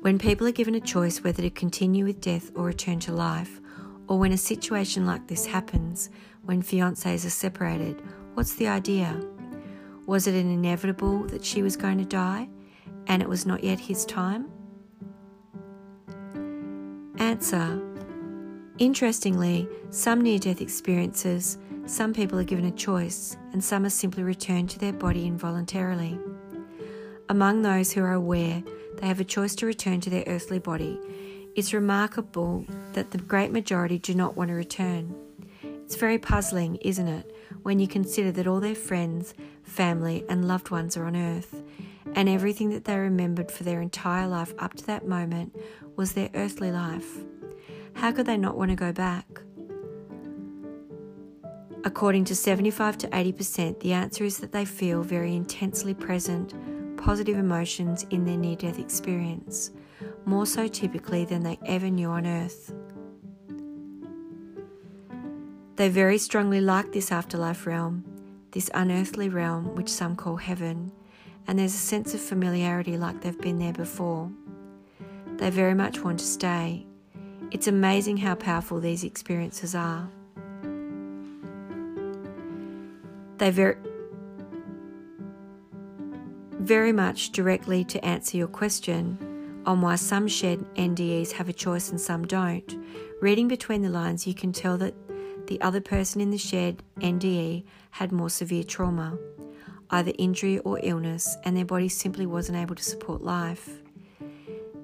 When 0.00 0.18
people 0.18 0.48
are 0.48 0.52
given 0.52 0.74
a 0.74 0.80
choice 0.80 1.22
whether 1.22 1.42
to 1.42 1.50
continue 1.50 2.06
with 2.06 2.20
death 2.20 2.50
or 2.56 2.64
return 2.64 2.98
to 3.00 3.12
life, 3.12 3.60
or 4.08 4.18
when 4.18 4.32
a 4.32 4.36
situation 4.36 5.06
like 5.06 5.28
this 5.28 5.46
happens, 5.46 6.10
when 6.42 6.60
fiancés 6.60 7.24
are 7.24 7.30
separated, 7.30 8.02
what's 8.34 8.56
the 8.56 8.66
idea? 8.66 9.24
Was 10.06 10.26
it 10.26 10.34
an 10.34 10.50
inevitable 10.50 11.20
that 11.28 11.44
she 11.44 11.62
was 11.62 11.76
going 11.76 11.98
to 11.98 12.04
die 12.04 12.48
and 13.06 13.22
it 13.22 13.28
was 13.28 13.46
not 13.46 13.62
yet 13.62 13.78
his 13.78 14.04
time? 14.04 14.50
Interestingly, 18.78 19.68
some 19.90 20.20
near 20.20 20.38
death 20.38 20.60
experiences, 20.60 21.58
some 21.86 22.12
people 22.12 22.38
are 22.38 22.44
given 22.44 22.64
a 22.64 22.70
choice 22.70 23.36
and 23.52 23.62
some 23.62 23.84
are 23.84 23.90
simply 23.90 24.22
returned 24.22 24.70
to 24.70 24.78
their 24.78 24.92
body 24.92 25.26
involuntarily. 25.26 26.18
Among 27.28 27.62
those 27.62 27.92
who 27.92 28.02
are 28.02 28.12
aware 28.12 28.62
they 28.98 29.06
have 29.06 29.20
a 29.20 29.24
choice 29.24 29.54
to 29.56 29.66
return 29.66 30.00
to 30.00 30.10
their 30.10 30.24
earthly 30.26 30.58
body, 30.58 30.98
it's 31.54 31.72
remarkable 31.72 32.64
that 32.94 33.10
the 33.10 33.18
great 33.18 33.52
majority 33.52 33.98
do 33.98 34.14
not 34.14 34.36
want 34.36 34.48
to 34.48 34.54
return. 34.54 35.14
It's 35.62 35.96
very 35.96 36.18
puzzling, 36.18 36.76
isn't 36.76 37.06
it, 37.06 37.34
when 37.62 37.78
you 37.78 37.86
consider 37.86 38.32
that 38.32 38.46
all 38.46 38.60
their 38.60 38.74
friends, 38.74 39.34
family, 39.62 40.24
and 40.28 40.48
loved 40.48 40.70
ones 40.70 40.96
are 40.96 41.04
on 41.04 41.16
earth, 41.16 41.62
and 42.14 42.28
everything 42.28 42.70
that 42.70 42.84
they 42.84 42.98
remembered 42.98 43.50
for 43.50 43.64
their 43.64 43.80
entire 43.80 44.26
life 44.26 44.54
up 44.58 44.74
to 44.74 44.86
that 44.86 45.06
moment 45.06 45.54
was 45.96 46.12
their 46.12 46.30
earthly 46.34 46.70
life. 46.70 47.18
How 47.94 48.12
could 48.12 48.26
they 48.26 48.36
not 48.36 48.56
want 48.56 48.70
to 48.70 48.76
go 48.76 48.92
back? 48.92 49.26
According 51.84 52.24
to 52.26 52.34
75 52.34 52.98
to 52.98 53.08
80%, 53.08 53.80
the 53.80 53.92
answer 53.92 54.24
is 54.24 54.38
that 54.38 54.52
they 54.52 54.64
feel 54.64 55.02
very 55.02 55.36
intensely 55.36 55.92
present, 55.92 56.54
positive 56.96 57.36
emotions 57.36 58.06
in 58.10 58.24
their 58.24 58.38
near 58.38 58.56
death 58.56 58.78
experience, 58.78 59.70
more 60.24 60.46
so 60.46 60.66
typically 60.66 61.26
than 61.26 61.42
they 61.42 61.58
ever 61.66 61.90
knew 61.90 62.08
on 62.08 62.26
earth. 62.26 62.72
They 65.76 65.88
very 65.88 66.18
strongly 66.18 66.60
like 66.60 66.92
this 66.92 67.12
afterlife 67.12 67.66
realm, 67.66 68.04
this 68.52 68.70
unearthly 68.72 69.28
realm 69.28 69.74
which 69.74 69.88
some 69.88 70.16
call 70.16 70.36
heaven, 70.36 70.90
and 71.46 71.58
there's 71.58 71.74
a 71.74 71.78
sense 71.78 72.14
of 72.14 72.20
familiarity 72.20 72.96
like 72.96 73.20
they've 73.20 73.40
been 73.40 73.58
there 73.58 73.72
before. 73.72 74.30
They 75.44 75.50
very 75.50 75.74
much 75.74 76.00
want 76.00 76.20
to 76.20 76.24
stay. 76.24 76.86
It's 77.50 77.66
amazing 77.66 78.16
how 78.16 78.34
powerful 78.34 78.80
these 78.80 79.04
experiences 79.04 79.74
are. 79.74 80.08
They 83.36 83.50
very 83.50 83.76
very 86.52 86.92
much 86.92 87.32
directly 87.32 87.84
to 87.84 88.02
answer 88.02 88.38
your 88.38 88.48
question 88.48 89.62
on 89.66 89.82
why 89.82 89.96
some 89.96 90.28
shared 90.28 90.60
NDEs 90.76 91.32
have 91.32 91.50
a 91.50 91.52
choice 91.52 91.90
and 91.90 92.00
some 92.00 92.26
don't. 92.26 92.82
Reading 93.20 93.46
between 93.46 93.82
the 93.82 93.90
lines, 93.90 94.26
you 94.26 94.32
can 94.32 94.50
tell 94.50 94.78
that 94.78 94.94
the 95.46 95.60
other 95.60 95.82
person 95.82 96.22
in 96.22 96.30
the 96.30 96.38
shared 96.38 96.82
NDE 97.00 97.64
had 97.90 98.12
more 98.12 98.30
severe 98.30 98.64
trauma, 98.64 99.18
either 99.90 100.12
injury 100.16 100.60
or 100.60 100.80
illness, 100.82 101.36
and 101.44 101.54
their 101.54 101.66
body 101.66 101.90
simply 101.90 102.24
wasn't 102.24 102.56
able 102.56 102.76
to 102.76 102.82
support 102.82 103.20
life. 103.20 103.83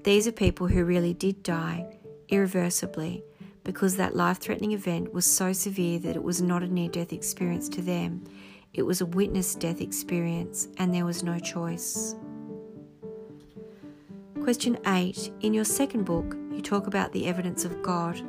These 0.02 0.26
are 0.26 0.32
people 0.32 0.66
who 0.66 0.84
really 0.84 1.12
did 1.12 1.42
die 1.42 1.86
irreversibly 2.28 3.22
because 3.64 3.96
that 3.96 4.16
life 4.16 4.38
threatening 4.38 4.72
event 4.72 5.12
was 5.12 5.26
so 5.26 5.52
severe 5.52 5.98
that 5.98 6.16
it 6.16 6.22
was 6.22 6.40
not 6.40 6.62
a 6.62 6.68
near 6.68 6.88
death 6.88 7.12
experience 7.12 7.68
to 7.68 7.82
them. 7.82 8.24
It 8.72 8.82
was 8.82 9.02
a 9.02 9.06
witness 9.06 9.54
death 9.54 9.80
experience, 9.80 10.68
and 10.78 10.94
there 10.94 11.04
was 11.04 11.22
no 11.22 11.38
choice. 11.38 12.14
Question 14.42 14.78
8. 14.86 15.32
In 15.40 15.52
your 15.52 15.66
second 15.66 16.04
book, 16.04 16.34
you 16.50 16.62
talk 16.62 16.86
about 16.86 17.12
the 17.12 17.26
evidence 17.26 17.66
of 17.66 17.82
God. 17.82 18.22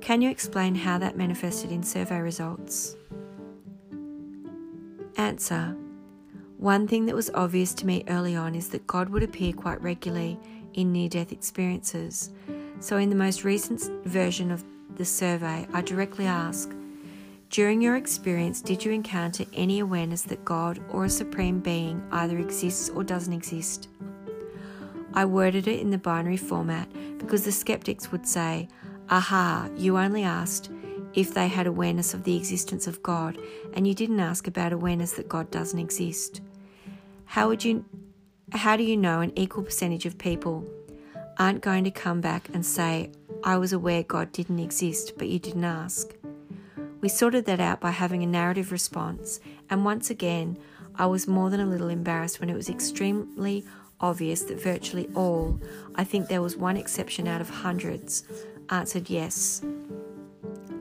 Can 0.00 0.20
you 0.20 0.30
explain 0.30 0.74
how 0.74 0.98
that 0.98 1.16
manifested 1.16 1.70
in 1.70 1.82
survey 1.84 2.18
results? 2.18 2.96
Answer 5.16 5.76
One 6.56 6.88
thing 6.88 7.06
that 7.06 7.14
was 7.14 7.30
obvious 7.34 7.72
to 7.74 7.86
me 7.86 8.04
early 8.08 8.34
on 8.34 8.56
is 8.56 8.68
that 8.70 8.86
God 8.86 9.10
would 9.10 9.22
appear 9.22 9.52
quite 9.52 9.80
regularly 9.80 10.40
in 10.78 10.92
near 10.92 11.08
death 11.08 11.32
experiences. 11.32 12.30
So, 12.78 12.98
in 12.98 13.10
the 13.10 13.16
most 13.16 13.42
recent 13.42 13.82
version 14.04 14.52
of 14.52 14.64
the 14.96 15.04
survey, 15.04 15.66
I 15.72 15.82
directly 15.82 16.26
ask 16.26 16.72
During 17.50 17.82
your 17.82 17.96
experience, 17.96 18.60
did 18.60 18.84
you 18.84 18.92
encounter 18.92 19.44
any 19.52 19.80
awareness 19.80 20.22
that 20.22 20.44
God 20.44 20.80
or 20.90 21.04
a 21.04 21.10
supreme 21.10 21.58
being 21.58 22.00
either 22.12 22.38
exists 22.38 22.90
or 22.90 23.02
doesn't 23.02 23.32
exist? 23.32 23.88
I 25.14 25.24
worded 25.24 25.66
it 25.66 25.80
in 25.80 25.90
the 25.90 25.98
binary 25.98 26.36
format 26.36 26.88
because 27.18 27.44
the 27.44 27.52
skeptics 27.52 28.12
would 28.12 28.26
say, 28.26 28.68
Aha, 29.10 29.68
you 29.76 29.98
only 29.98 30.22
asked 30.22 30.70
if 31.14 31.34
they 31.34 31.48
had 31.48 31.66
awareness 31.66 32.14
of 32.14 32.22
the 32.22 32.36
existence 32.36 32.86
of 32.86 33.02
God, 33.02 33.36
and 33.72 33.88
you 33.88 33.94
didn't 33.94 34.20
ask 34.20 34.46
about 34.46 34.72
awareness 34.72 35.14
that 35.14 35.28
God 35.28 35.50
doesn't 35.50 35.78
exist. 35.78 36.40
How 37.24 37.48
would 37.48 37.64
you 37.64 37.84
how 38.52 38.76
do 38.76 38.82
you 38.82 38.96
know 38.96 39.20
an 39.20 39.32
equal 39.36 39.62
percentage 39.62 40.06
of 40.06 40.18
people 40.18 40.66
aren't 41.38 41.60
going 41.60 41.84
to 41.84 41.90
come 41.90 42.20
back 42.20 42.48
and 42.52 42.64
say, 42.64 43.10
I 43.44 43.58
was 43.58 43.72
aware 43.72 44.02
God 44.02 44.32
didn't 44.32 44.58
exist, 44.58 45.12
but 45.18 45.28
you 45.28 45.38
didn't 45.38 45.64
ask? 45.64 46.14
We 47.00 47.08
sorted 47.08 47.44
that 47.46 47.60
out 47.60 47.80
by 47.80 47.90
having 47.90 48.22
a 48.22 48.26
narrative 48.26 48.72
response, 48.72 49.40
and 49.70 49.84
once 49.84 50.10
again, 50.10 50.58
I 50.96 51.06
was 51.06 51.28
more 51.28 51.48
than 51.48 51.60
a 51.60 51.66
little 51.66 51.88
embarrassed 51.88 52.40
when 52.40 52.50
it 52.50 52.56
was 52.56 52.68
extremely 52.68 53.64
obvious 54.00 54.42
that 54.44 54.60
virtually 54.60 55.08
all, 55.14 55.60
I 55.94 56.04
think 56.04 56.26
there 56.26 56.42
was 56.42 56.56
one 56.56 56.76
exception 56.76 57.28
out 57.28 57.40
of 57.40 57.48
hundreds, 57.48 58.24
answered 58.70 59.08
yes. 59.08 59.62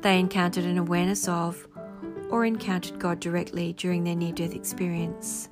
They 0.02 0.20
encountered 0.20 0.66
an 0.66 0.78
awareness 0.78 1.28
of 1.28 1.68
or 2.30 2.46
encountered 2.46 3.00
God 3.00 3.20
directly 3.20 3.74
during 3.74 4.04
their 4.04 4.16
near 4.16 4.34
death 4.34 4.54
experience. 4.54 5.50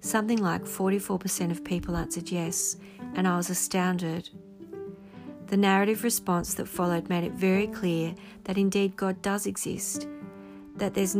Something 0.00 0.38
like 0.38 0.64
44% 0.64 1.50
of 1.50 1.64
people 1.64 1.96
answered 1.96 2.30
yes, 2.30 2.76
and 3.14 3.26
I 3.26 3.36
was 3.36 3.50
astounded. 3.50 4.30
The 5.46 5.56
narrative 5.56 6.02
response 6.02 6.54
that 6.54 6.68
followed 6.68 7.08
made 7.08 7.24
it 7.24 7.32
very 7.32 7.66
clear 7.66 8.14
that 8.44 8.58
indeed 8.58 8.96
God 8.96 9.22
does 9.22 9.46
exist, 9.46 10.08
that 10.76 10.94
there's 10.94 11.16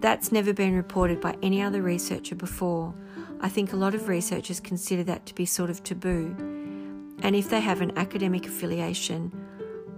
that's 0.00 0.32
never 0.32 0.52
been 0.52 0.74
reported 0.74 1.20
by 1.20 1.36
any 1.42 1.62
other 1.62 1.80
researcher 1.80 2.34
before. 2.34 2.92
I 3.40 3.48
think 3.48 3.72
a 3.72 3.76
lot 3.76 3.94
of 3.94 4.08
researchers 4.08 4.58
consider 4.58 5.04
that 5.04 5.26
to 5.26 5.34
be 5.34 5.46
sort 5.46 5.70
of 5.70 5.84
taboo. 5.84 6.34
And 7.22 7.36
if 7.36 7.48
they 7.48 7.60
have 7.60 7.80
an 7.80 7.96
academic 7.96 8.46
affiliation, 8.46 9.30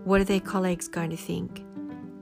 what 0.04 0.20
are 0.20 0.24
their 0.24 0.40
colleagues 0.40 0.88
going 0.88 1.08
to 1.10 1.16
think? 1.16 1.64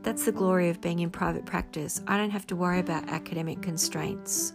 That's 0.02 0.24
the 0.24 0.32
glory 0.32 0.68
of 0.68 0.80
being 0.80 1.00
in 1.00 1.10
private 1.10 1.44
practice. 1.44 2.00
I 2.06 2.16
don't 2.16 2.30
have 2.30 2.46
to 2.48 2.56
worry 2.56 2.78
about 2.78 3.08
academic 3.08 3.62
constraints. 3.62 4.52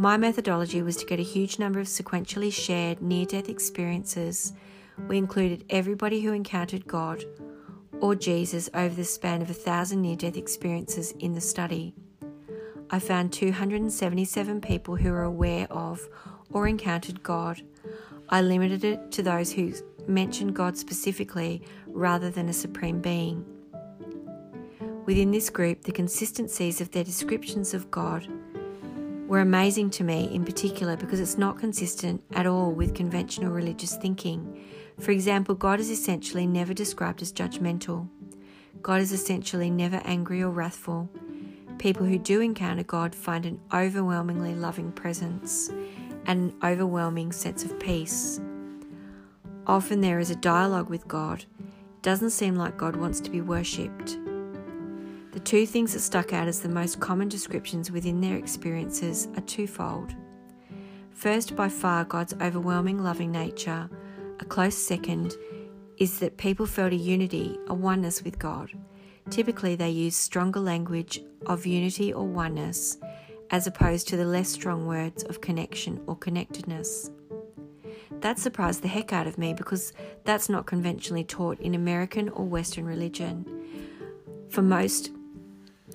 My 0.00 0.16
methodology 0.16 0.80
was 0.80 0.94
to 0.98 1.06
get 1.06 1.18
a 1.18 1.24
huge 1.24 1.58
number 1.58 1.80
of 1.80 1.88
sequentially 1.88 2.52
shared 2.52 3.02
near 3.02 3.26
death 3.26 3.48
experiences. 3.48 4.52
We 5.08 5.18
included 5.18 5.64
everybody 5.70 6.20
who 6.20 6.32
encountered 6.32 6.86
God 6.86 7.24
or 7.98 8.14
Jesus 8.14 8.70
over 8.74 8.94
the 8.94 9.04
span 9.04 9.42
of 9.42 9.50
a 9.50 9.54
thousand 9.54 10.02
near 10.02 10.14
death 10.14 10.36
experiences 10.36 11.14
in 11.18 11.34
the 11.34 11.40
study. 11.40 11.94
I 12.90 13.00
found 13.00 13.32
277 13.32 14.60
people 14.60 14.94
who 14.94 15.10
were 15.10 15.24
aware 15.24 15.66
of 15.68 16.08
or 16.52 16.68
encountered 16.68 17.24
God. 17.24 17.62
I 18.28 18.40
limited 18.40 18.84
it 18.84 19.10
to 19.10 19.24
those 19.24 19.50
who 19.50 19.72
mentioned 20.06 20.54
God 20.54 20.78
specifically 20.78 21.64
rather 21.88 22.30
than 22.30 22.48
a 22.48 22.52
supreme 22.52 23.00
being. 23.00 23.44
Within 25.06 25.32
this 25.32 25.50
group, 25.50 25.82
the 25.82 25.90
consistencies 25.90 26.80
of 26.80 26.92
their 26.92 27.02
descriptions 27.02 27.74
of 27.74 27.90
God 27.90 28.28
were 29.28 29.40
amazing 29.40 29.90
to 29.90 30.02
me 30.02 30.30
in 30.32 30.42
particular 30.42 30.96
because 30.96 31.20
it's 31.20 31.36
not 31.36 31.58
consistent 31.58 32.24
at 32.32 32.46
all 32.46 32.72
with 32.72 32.94
conventional 32.94 33.52
religious 33.52 33.94
thinking. 33.96 34.64
For 34.98 35.10
example, 35.10 35.54
God 35.54 35.80
is 35.80 35.90
essentially 35.90 36.46
never 36.46 36.72
described 36.72 37.20
as 37.20 37.30
judgmental. 37.30 38.08
God 38.80 39.02
is 39.02 39.12
essentially 39.12 39.70
never 39.70 40.00
angry 40.04 40.42
or 40.42 40.50
wrathful. 40.50 41.10
People 41.76 42.06
who 42.06 42.18
do 42.18 42.40
encounter 42.40 42.82
God 42.82 43.14
find 43.14 43.44
an 43.44 43.60
overwhelmingly 43.72 44.54
loving 44.54 44.92
presence 44.92 45.68
and 46.24 46.50
an 46.50 46.54
overwhelming 46.64 47.30
sense 47.30 47.64
of 47.64 47.78
peace. 47.78 48.40
Often 49.66 50.00
there 50.00 50.18
is 50.18 50.30
a 50.30 50.36
dialogue 50.36 50.88
with 50.88 51.06
God. 51.06 51.44
It 51.60 52.02
doesn't 52.02 52.30
seem 52.30 52.56
like 52.56 52.78
God 52.78 52.96
wants 52.96 53.20
to 53.20 53.30
be 53.30 53.42
worshipped. 53.42 54.18
The 55.38 55.44
two 55.44 55.66
things 55.66 55.92
that 55.92 56.00
stuck 56.00 56.32
out 56.32 56.48
as 56.48 56.62
the 56.62 56.68
most 56.68 56.98
common 56.98 57.28
descriptions 57.28 57.92
within 57.92 58.20
their 58.20 58.34
experiences 58.34 59.28
are 59.36 59.42
twofold. 59.42 60.12
First, 61.12 61.54
by 61.54 61.68
far, 61.68 62.04
God's 62.04 62.34
overwhelming 62.40 63.04
loving 63.04 63.30
nature. 63.30 63.88
A 64.40 64.44
close 64.44 64.76
second 64.76 65.36
is 65.96 66.18
that 66.18 66.38
people 66.38 66.66
felt 66.66 66.92
a 66.92 66.96
unity, 66.96 67.56
a 67.68 67.72
oneness 67.72 68.24
with 68.24 68.40
God. 68.40 68.72
Typically, 69.30 69.76
they 69.76 69.90
use 69.90 70.16
stronger 70.16 70.58
language 70.58 71.20
of 71.46 71.64
unity 71.66 72.12
or 72.12 72.26
oneness 72.26 72.98
as 73.52 73.68
opposed 73.68 74.08
to 74.08 74.16
the 74.16 74.26
less 74.26 74.48
strong 74.48 74.88
words 74.88 75.22
of 75.22 75.40
connection 75.40 76.00
or 76.08 76.16
connectedness. 76.16 77.12
That 78.10 78.40
surprised 78.40 78.82
the 78.82 78.88
heck 78.88 79.12
out 79.12 79.28
of 79.28 79.38
me 79.38 79.54
because 79.54 79.92
that's 80.24 80.48
not 80.48 80.66
conventionally 80.66 81.22
taught 81.22 81.60
in 81.60 81.76
American 81.76 82.28
or 82.30 82.44
Western 82.44 82.86
religion. 82.86 83.46
For 84.48 84.62
most 84.62 85.12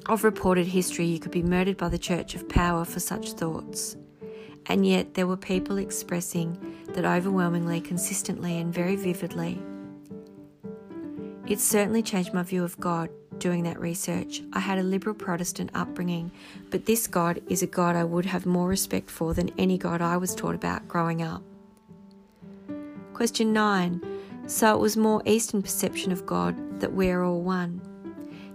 of 0.08 0.24
reported 0.24 0.68
history, 0.68 1.06
you 1.06 1.20
could 1.20 1.32
be 1.32 1.44
murdered 1.44 1.78
by 1.78 1.90
the 1.90 1.98
Church 1.98 2.36
of 2.36 2.50
Power 2.50 2.86
for 2.86 3.00
such 3.00 3.34
thoughts. 3.34 3.96
And 4.66 4.86
yet, 4.86 5.14
there 5.14 5.28
were 5.28 5.38
people 5.38 5.78
expressing 5.78 6.58
that 6.90 7.06
overwhelmingly, 7.06 7.82
consistently, 7.82 8.58
and 8.58 8.74
very 8.74 8.96
vividly. 8.96 9.62
It 11.48 11.60
certainly 11.60 12.02
changed 12.02 12.34
my 12.34 12.44
view 12.44 12.64
of 12.64 12.80
God 12.80 13.10
doing 13.38 13.64
that 13.64 13.80
research. 13.80 14.42
I 14.54 14.60
had 14.60 14.78
a 14.78 14.84
liberal 14.84 15.16
Protestant 15.16 15.72
upbringing, 15.74 16.32
but 16.70 16.86
this 16.86 17.08
God 17.08 17.42
is 17.50 17.62
a 17.62 17.68
God 17.68 17.96
I 17.96 18.04
would 18.04 18.26
have 18.26 18.46
more 18.46 18.68
respect 18.68 19.10
for 19.10 19.34
than 19.34 19.52
any 19.58 19.78
God 19.78 20.02
I 20.02 20.18
was 20.18 20.34
taught 20.34 20.56
about 20.56 20.88
growing 20.88 21.22
up. 21.22 21.44
Question 23.14 23.52
9. 23.52 24.02
So 24.48 24.74
it 24.74 24.80
was 24.80 24.98
more 24.98 25.22
Eastern 25.26 25.62
perception 25.62 26.12
of 26.12 26.26
God 26.26 26.80
that 26.80 26.94
we're 26.94 27.24
all 27.24 27.42
one. 27.42 27.93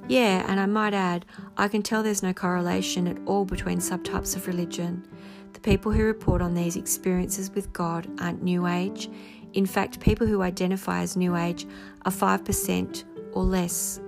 Yeah, 0.09 0.45
and 0.49 0.59
I 0.59 0.65
might 0.65 0.95
add, 0.95 1.27
I 1.59 1.69
can 1.69 1.83
tell 1.83 2.03
there's 2.03 2.23
no 2.23 2.33
correlation 2.33 3.07
at 3.07 3.19
all 3.27 3.45
between 3.45 3.79
subtypes 3.79 4.35
of 4.35 4.47
religion. 4.47 5.07
The 5.53 5.61
people 5.61 5.93
who 5.93 6.03
report 6.03 6.41
on 6.41 6.55
these 6.55 6.77
experiences 6.77 7.51
with 7.51 7.73
God 7.75 8.09
aren't 8.19 8.43
New 8.43 8.67
Age. 8.67 9.11
In 9.53 9.67
fact, 9.67 10.01
people 10.01 10.27
who 10.27 10.41
identify 10.41 11.03
as 11.03 11.15
New 11.15 11.37
Age 11.37 11.67
are 12.07 12.13
5% 12.13 13.05
or 13.33 13.45
less. 13.45 14.01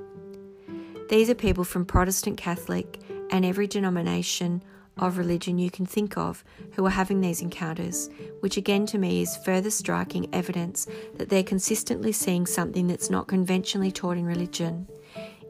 These 1.11 1.29
are 1.29 1.35
people 1.35 1.65
from 1.65 1.85
Protestant, 1.85 2.39
Catholic, 2.39 3.03
and 3.31 3.45
every 3.45 3.67
denomination 3.67 4.63
of 4.97 5.19
religion 5.19 5.59
you 5.59 5.71
can 5.71 5.85
think 5.85 6.17
of 6.17 6.45
who 6.73 6.87
are 6.87 6.91
having 6.91 7.21
these 7.21 7.43
encounters, 7.43 8.09
which 8.41 8.57
again 8.57 8.87
to 8.87 8.97
me 8.97 9.21
is 9.21 9.37
further 9.39 9.71
striking 9.71 10.33
evidence 10.35 10.87
that 11.17 11.29
they're 11.29 11.43
consistently 11.43 12.13
seeing 12.13 12.47
something 12.47 12.87
that's 12.87 13.11
not 13.11 13.29
conventionally 13.29 13.91
taught 13.91 14.17
in 14.17 14.25
religion. 14.25 14.87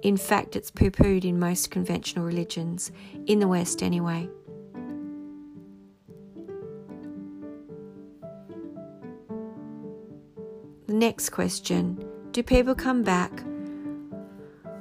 In 0.03 0.17
fact, 0.17 0.57
it's 0.57 0.71
poo 0.71 0.91
pooed 0.91 1.25
in 1.25 1.39
most 1.39 1.71
conventional 1.71 2.25
religions, 2.25 2.91
in 3.27 3.39
the 3.39 3.49
West 3.49 3.83
anyway. 3.83 4.29
The 10.87 10.95
next 10.95 11.31
question 11.31 12.05
Do 12.33 12.43
people 12.43 12.75
come 12.75 13.03
back 13.03 13.31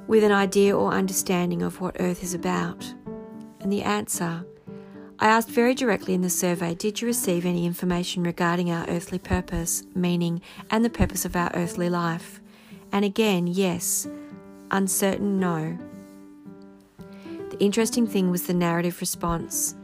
with 0.06 0.24
an 0.24 0.32
idea 0.32 0.76
or 0.76 0.92
understanding 0.92 1.62
of 1.62 1.80
what 1.80 1.96
Earth 2.00 2.24
is 2.24 2.34
about? 2.34 2.92
And 3.60 3.72
the 3.72 3.82
answer 3.82 4.44
I 5.22 5.28
asked 5.28 5.50
very 5.50 5.74
directly 5.74 6.14
in 6.14 6.22
the 6.22 6.30
survey 6.30 6.74
Did 6.74 7.02
you 7.02 7.06
receive 7.06 7.44
any 7.44 7.66
information 7.66 8.22
regarding 8.22 8.70
our 8.70 8.88
earthly 8.88 9.18
purpose, 9.18 9.82
meaning, 9.94 10.40
and 10.70 10.82
the 10.82 10.88
purpose 10.90 11.26
of 11.26 11.36
our 11.36 11.50
earthly 11.52 11.90
life? 11.90 12.40
And 12.90 13.04
again, 13.04 13.46
yes. 13.46 14.08
Uncertain, 14.72 15.40
no. 15.40 15.76
The 17.50 17.58
interesting 17.58 18.06
thing 18.06 18.30
was 18.30 18.46
the 18.46 18.54
narrative 18.54 19.00
response. 19.00 19.74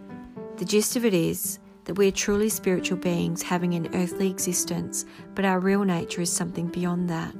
The 0.59 0.64
gist 0.64 0.96
of 0.96 1.05
it 1.05 1.14
is 1.14 1.59
that 1.85 1.94
we 1.94 2.09
are 2.09 2.12
truly 2.12 2.49
spiritual 2.49 2.99
beings 2.99 3.42
having 3.42 3.75
an 3.75 3.94
earthly 3.94 4.31
existence, 4.31 5.05
but 5.35 5.44
our 5.44 5.61
real 5.61 5.85
nature 5.85 6.20
is 6.20 6.33
something 6.33 6.68
beyond 6.68 7.11
that. 7.11 7.35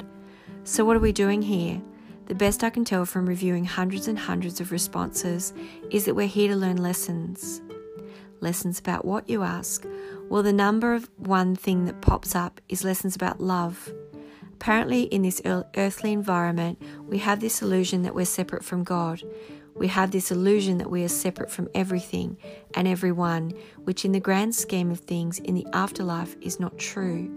So, 0.65 0.85
what 0.85 0.97
are 0.97 1.01
we 1.01 1.13
doing 1.13 1.43
here? 1.43 1.81
The 2.27 2.35
best 2.35 2.65
I 2.65 2.71
can 2.71 2.85
tell 2.85 3.07
from 3.07 3.27
reviewing 3.27 3.65
hundreds 3.65 4.09
and 4.09 4.19
hundreds 4.19 4.61
of 4.61 4.73
responses 4.73 5.53
is 5.91 6.05
that 6.05 6.15
we're 6.15 6.27
here 6.27 6.49
to 6.49 6.57
learn 6.57 6.77
lessons. 6.79 7.61
Lessons 8.41 8.81
about 8.81 9.05
what 9.05 9.29
you 9.29 9.45
ask? 9.45 9.87
Well, 10.29 10.43
the 10.43 10.53
number 10.53 10.95
of 10.95 11.09
one 11.17 11.55
thing 11.55 11.85
that 11.85 12.01
pops 12.01 12.35
up 12.35 12.61
is 12.69 12.85
lessons 12.85 13.15
about 13.15 13.41
love. 13.41 13.93
Apparently, 14.57 15.03
in 15.03 15.21
this 15.21 15.43
earthly 15.45 16.15
environment, 16.15 16.81
we 17.07 17.19
have 17.19 17.41
this 17.41 17.61
illusion 17.61 18.03
that 18.03 18.15
we're 18.15 18.25
separate 18.25 18.65
from 18.65 18.85
God. 18.85 19.23
We 19.75 19.89
have 19.89 20.13
this 20.13 20.31
illusion 20.31 20.79
that 20.79 20.91
we 20.91 21.05
are 21.05 21.09
separate 21.09 21.51
from 21.51 21.69
everything 21.75 22.39
and 22.75 22.89
everyone, 22.89 23.53
which, 23.85 24.07
in 24.07 24.13
the 24.13 24.19
grand 24.19 24.55
scheme 24.55 24.91
of 24.91 25.01
things, 25.01 25.39
in 25.41 25.55
the 25.55 25.67
afterlife 25.75 26.37
is 26.41 26.59
not 26.59 26.79
true. 26.79 27.31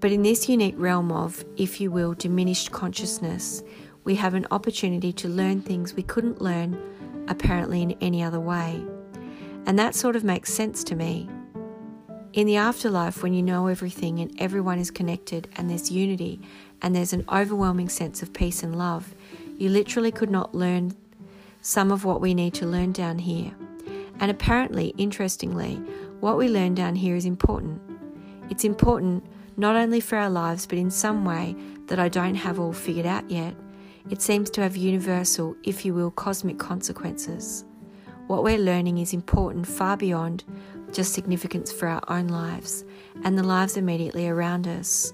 But 0.00 0.10
in 0.10 0.22
this 0.22 0.48
unique 0.48 0.74
realm 0.78 1.12
of, 1.12 1.44
if 1.58 1.82
you 1.82 1.90
will, 1.90 2.14
diminished 2.14 2.72
consciousness, 2.72 3.62
we 4.04 4.14
have 4.14 4.32
an 4.32 4.46
opportunity 4.50 5.12
to 5.12 5.28
learn 5.28 5.60
things 5.60 5.92
we 5.92 6.02
couldn't 6.02 6.40
learn 6.40 6.80
apparently 7.28 7.82
in 7.82 7.92
any 8.00 8.22
other 8.22 8.40
way. 8.40 8.82
And 9.66 9.78
that 9.78 9.94
sort 9.94 10.16
of 10.16 10.24
makes 10.24 10.54
sense 10.54 10.82
to 10.84 10.96
me. 10.96 11.28
In 12.32 12.46
the 12.46 12.56
afterlife, 12.56 13.24
when 13.24 13.34
you 13.34 13.42
know 13.42 13.66
everything 13.66 14.20
and 14.20 14.32
everyone 14.40 14.78
is 14.78 14.92
connected 14.92 15.48
and 15.56 15.68
there's 15.68 15.90
unity 15.90 16.40
and 16.80 16.94
there's 16.94 17.12
an 17.12 17.24
overwhelming 17.28 17.88
sense 17.88 18.22
of 18.22 18.32
peace 18.32 18.62
and 18.62 18.78
love, 18.78 19.12
you 19.58 19.68
literally 19.68 20.12
could 20.12 20.30
not 20.30 20.54
learn 20.54 20.94
some 21.60 21.90
of 21.90 22.04
what 22.04 22.20
we 22.20 22.32
need 22.32 22.54
to 22.54 22.66
learn 22.66 22.92
down 22.92 23.18
here. 23.18 23.50
And 24.20 24.30
apparently, 24.30 24.94
interestingly, 24.96 25.74
what 26.20 26.38
we 26.38 26.48
learn 26.48 26.76
down 26.76 26.94
here 26.94 27.16
is 27.16 27.24
important. 27.24 27.82
It's 28.48 28.62
important 28.64 29.24
not 29.56 29.74
only 29.74 29.98
for 29.98 30.16
our 30.16 30.30
lives, 30.30 30.66
but 30.66 30.78
in 30.78 30.92
some 30.92 31.24
way 31.24 31.56
that 31.86 31.98
I 31.98 32.08
don't 32.08 32.36
have 32.36 32.60
all 32.60 32.72
figured 32.72 33.06
out 33.06 33.28
yet. 33.28 33.56
It 34.08 34.22
seems 34.22 34.50
to 34.50 34.62
have 34.62 34.76
universal, 34.76 35.56
if 35.64 35.84
you 35.84 35.94
will, 35.94 36.12
cosmic 36.12 36.60
consequences. 36.60 37.64
What 38.30 38.44
we're 38.44 38.58
learning 38.58 38.98
is 38.98 39.12
important 39.12 39.66
far 39.66 39.96
beyond 39.96 40.44
just 40.92 41.14
significance 41.14 41.72
for 41.72 41.88
our 41.88 42.00
own 42.06 42.28
lives 42.28 42.84
and 43.24 43.36
the 43.36 43.42
lives 43.42 43.76
immediately 43.76 44.28
around 44.28 44.68
us. 44.68 45.12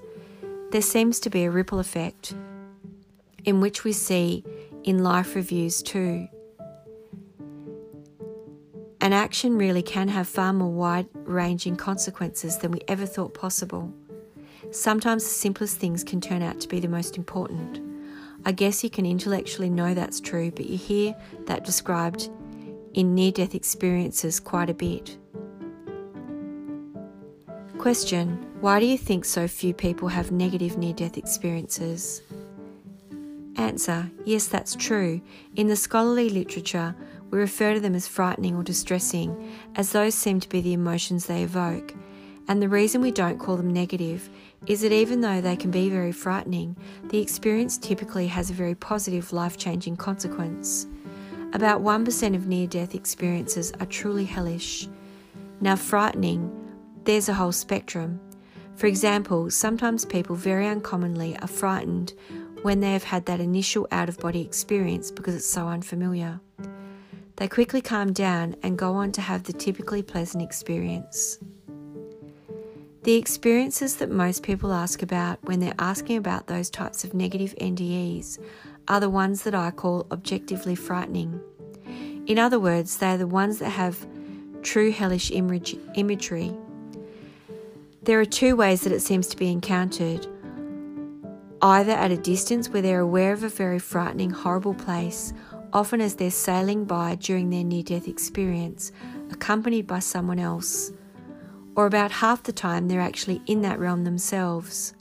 There 0.70 0.82
seems 0.82 1.18
to 1.20 1.30
be 1.30 1.44
a 1.44 1.50
ripple 1.50 1.78
effect 1.78 2.34
in 3.46 3.62
which 3.62 3.84
we 3.84 3.94
see 3.94 4.44
in 4.84 5.02
life 5.02 5.34
reviews 5.34 5.82
too. 5.82 6.28
An 9.00 9.14
action 9.14 9.56
really 9.56 9.82
can 9.82 10.08
have 10.08 10.28
far 10.28 10.52
more 10.52 10.70
wide 10.70 11.08
ranging 11.14 11.76
consequences 11.76 12.58
than 12.58 12.70
we 12.70 12.80
ever 12.86 13.06
thought 13.06 13.32
possible. 13.32 13.90
Sometimes 14.72 15.24
the 15.24 15.30
simplest 15.30 15.78
things 15.78 16.04
can 16.04 16.20
turn 16.20 16.42
out 16.42 16.60
to 16.60 16.68
be 16.68 16.80
the 16.80 16.88
most 16.88 17.16
important. 17.16 17.80
I 18.44 18.52
guess 18.52 18.84
you 18.84 18.90
can 18.90 19.06
intellectually 19.06 19.70
know 19.70 19.94
that's 19.94 20.20
true, 20.20 20.50
but 20.50 20.66
you 20.66 20.76
hear 20.76 21.16
that 21.46 21.64
described 21.64 22.28
in 22.96 23.14
near 23.14 23.30
death 23.30 23.54
experiences 23.54 24.40
quite 24.40 24.70
a 24.70 24.74
bit. 24.74 25.18
Question 27.78 28.44
Why 28.60 28.80
do 28.80 28.86
you 28.86 28.98
think 28.98 29.24
so 29.24 29.46
few 29.46 29.74
people 29.74 30.08
have 30.08 30.32
negative 30.32 30.76
near 30.78 30.94
death 30.94 31.18
experiences? 31.18 32.22
Answer 33.56 34.10
Yes, 34.24 34.46
that's 34.46 34.74
true. 34.74 35.20
In 35.54 35.68
the 35.68 35.76
scholarly 35.76 36.30
literature, 36.30 36.96
we 37.30 37.38
refer 37.38 37.74
to 37.74 37.80
them 37.80 37.94
as 37.94 38.08
frightening 38.08 38.56
or 38.56 38.62
distressing, 38.62 39.52
as 39.74 39.92
those 39.92 40.14
seem 40.14 40.40
to 40.40 40.48
be 40.48 40.60
the 40.62 40.72
emotions 40.72 41.26
they 41.26 41.42
evoke. 41.42 41.94
And 42.48 42.62
the 42.62 42.68
reason 42.68 43.00
we 43.00 43.10
don't 43.10 43.38
call 43.38 43.56
them 43.56 43.72
negative 43.72 44.30
is 44.66 44.80
that 44.80 44.92
even 44.92 45.20
though 45.20 45.40
they 45.40 45.56
can 45.56 45.70
be 45.70 45.90
very 45.90 46.12
frightening, 46.12 46.76
the 47.04 47.20
experience 47.20 47.76
typically 47.76 48.28
has 48.28 48.50
a 48.50 48.54
very 48.54 48.74
positive, 48.74 49.32
life 49.32 49.58
changing 49.58 49.96
consequence. 49.96 50.86
About 51.56 51.80
1% 51.80 52.36
of 52.36 52.46
near 52.46 52.66
death 52.66 52.94
experiences 52.94 53.72
are 53.80 53.86
truly 53.86 54.26
hellish. 54.26 54.88
Now, 55.58 55.74
frightening, 55.74 56.52
there's 57.04 57.30
a 57.30 57.32
whole 57.32 57.50
spectrum. 57.50 58.20
For 58.74 58.88
example, 58.88 59.50
sometimes 59.50 60.04
people 60.04 60.36
very 60.36 60.68
uncommonly 60.68 61.34
are 61.38 61.48
frightened 61.48 62.12
when 62.60 62.80
they 62.80 62.92
have 62.92 63.04
had 63.04 63.24
that 63.24 63.40
initial 63.40 63.88
out 63.90 64.10
of 64.10 64.18
body 64.18 64.42
experience 64.42 65.10
because 65.10 65.34
it's 65.34 65.46
so 65.46 65.66
unfamiliar. 65.66 66.40
They 67.36 67.48
quickly 67.48 67.80
calm 67.80 68.12
down 68.12 68.56
and 68.62 68.76
go 68.76 68.92
on 68.92 69.12
to 69.12 69.22
have 69.22 69.44
the 69.44 69.54
typically 69.54 70.02
pleasant 70.02 70.42
experience. 70.42 71.38
The 73.04 73.14
experiences 73.14 73.96
that 73.96 74.10
most 74.10 74.42
people 74.42 74.74
ask 74.74 75.00
about 75.00 75.38
when 75.44 75.60
they're 75.60 75.72
asking 75.78 76.18
about 76.18 76.48
those 76.48 76.68
types 76.68 77.02
of 77.02 77.14
negative 77.14 77.54
NDEs 77.58 78.40
are 78.88 79.00
the 79.00 79.10
ones 79.10 79.42
that 79.42 79.54
I 79.54 79.70
call 79.70 80.06
objectively 80.10 80.74
frightening. 80.74 81.40
In 82.26 82.38
other 82.38 82.58
words, 82.58 82.98
they 82.98 83.12
are 83.12 83.16
the 83.16 83.26
ones 83.26 83.58
that 83.58 83.70
have 83.70 84.06
true 84.62 84.90
hellish 84.90 85.30
image, 85.30 85.76
imagery. 85.94 86.52
There 88.02 88.20
are 88.20 88.24
two 88.24 88.56
ways 88.56 88.82
that 88.82 88.92
it 88.92 89.00
seems 89.00 89.26
to 89.28 89.36
be 89.36 89.50
encountered 89.50 90.26
either 91.62 91.92
at 91.92 92.10
a 92.10 92.16
distance 92.16 92.68
where 92.68 92.82
they're 92.82 93.00
aware 93.00 93.32
of 93.32 93.42
a 93.42 93.48
very 93.48 93.78
frightening, 93.78 94.30
horrible 94.30 94.74
place, 94.74 95.32
often 95.72 96.00
as 96.00 96.14
they're 96.14 96.30
sailing 96.30 96.84
by 96.84 97.14
during 97.16 97.50
their 97.50 97.64
near 97.64 97.82
death 97.82 98.06
experience, 98.06 98.92
accompanied 99.30 99.86
by 99.86 99.98
someone 99.98 100.38
else 100.38 100.92
or 101.76 101.86
about 101.86 102.10
half 102.10 102.42
the 102.42 102.52
time 102.52 102.88
they're 102.88 103.00
actually 103.00 103.40
in 103.46 103.62
that 103.62 103.78
realm 103.78 104.04
themselves. 104.04 104.94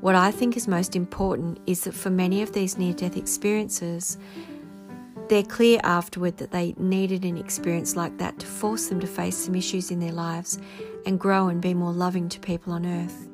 What 0.00 0.14
I 0.14 0.30
think 0.30 0.56
is 0.56 0.66
most 0.66 0.96
important 0.96 1.58
is 1.66 1.84
that 1.84 1.94
for 1.94 2.08
many 2.08 2.40
of 2.40 2.52
these 2.52 2.78
near 2.78 2.94
death 2.94 3.18
experiences, 3.18 4.16
they're 5.28 5.42
clear 5.42 5.78
afterward 5.84 6.38
that 6.38 6.52
they 6.52 6.74
needed 6.78 7.24
an 7.24 7.36
experience 7.36 7.96
like 7.96 8.16
that 8.16 8.38
to 8.38 8.46
force 8.46 8.86
them 8.86 8.98
to 9.00 9.06
face 9.06 9.36
some 9.36 9.54
issues 9.54 9.90
in 9.90 10.00
their 10.00 10.12
lives 10.12 10.58
and 11.04 11.20
grow 11.20 11.48
and 11.48 11.60
be 11.60 11.74
more 11.74 11.92
loving 11.92 12.30
to 12.30 12.40
people 12.40 12.72
on 12.72 12.86
earth. 12.86 13.28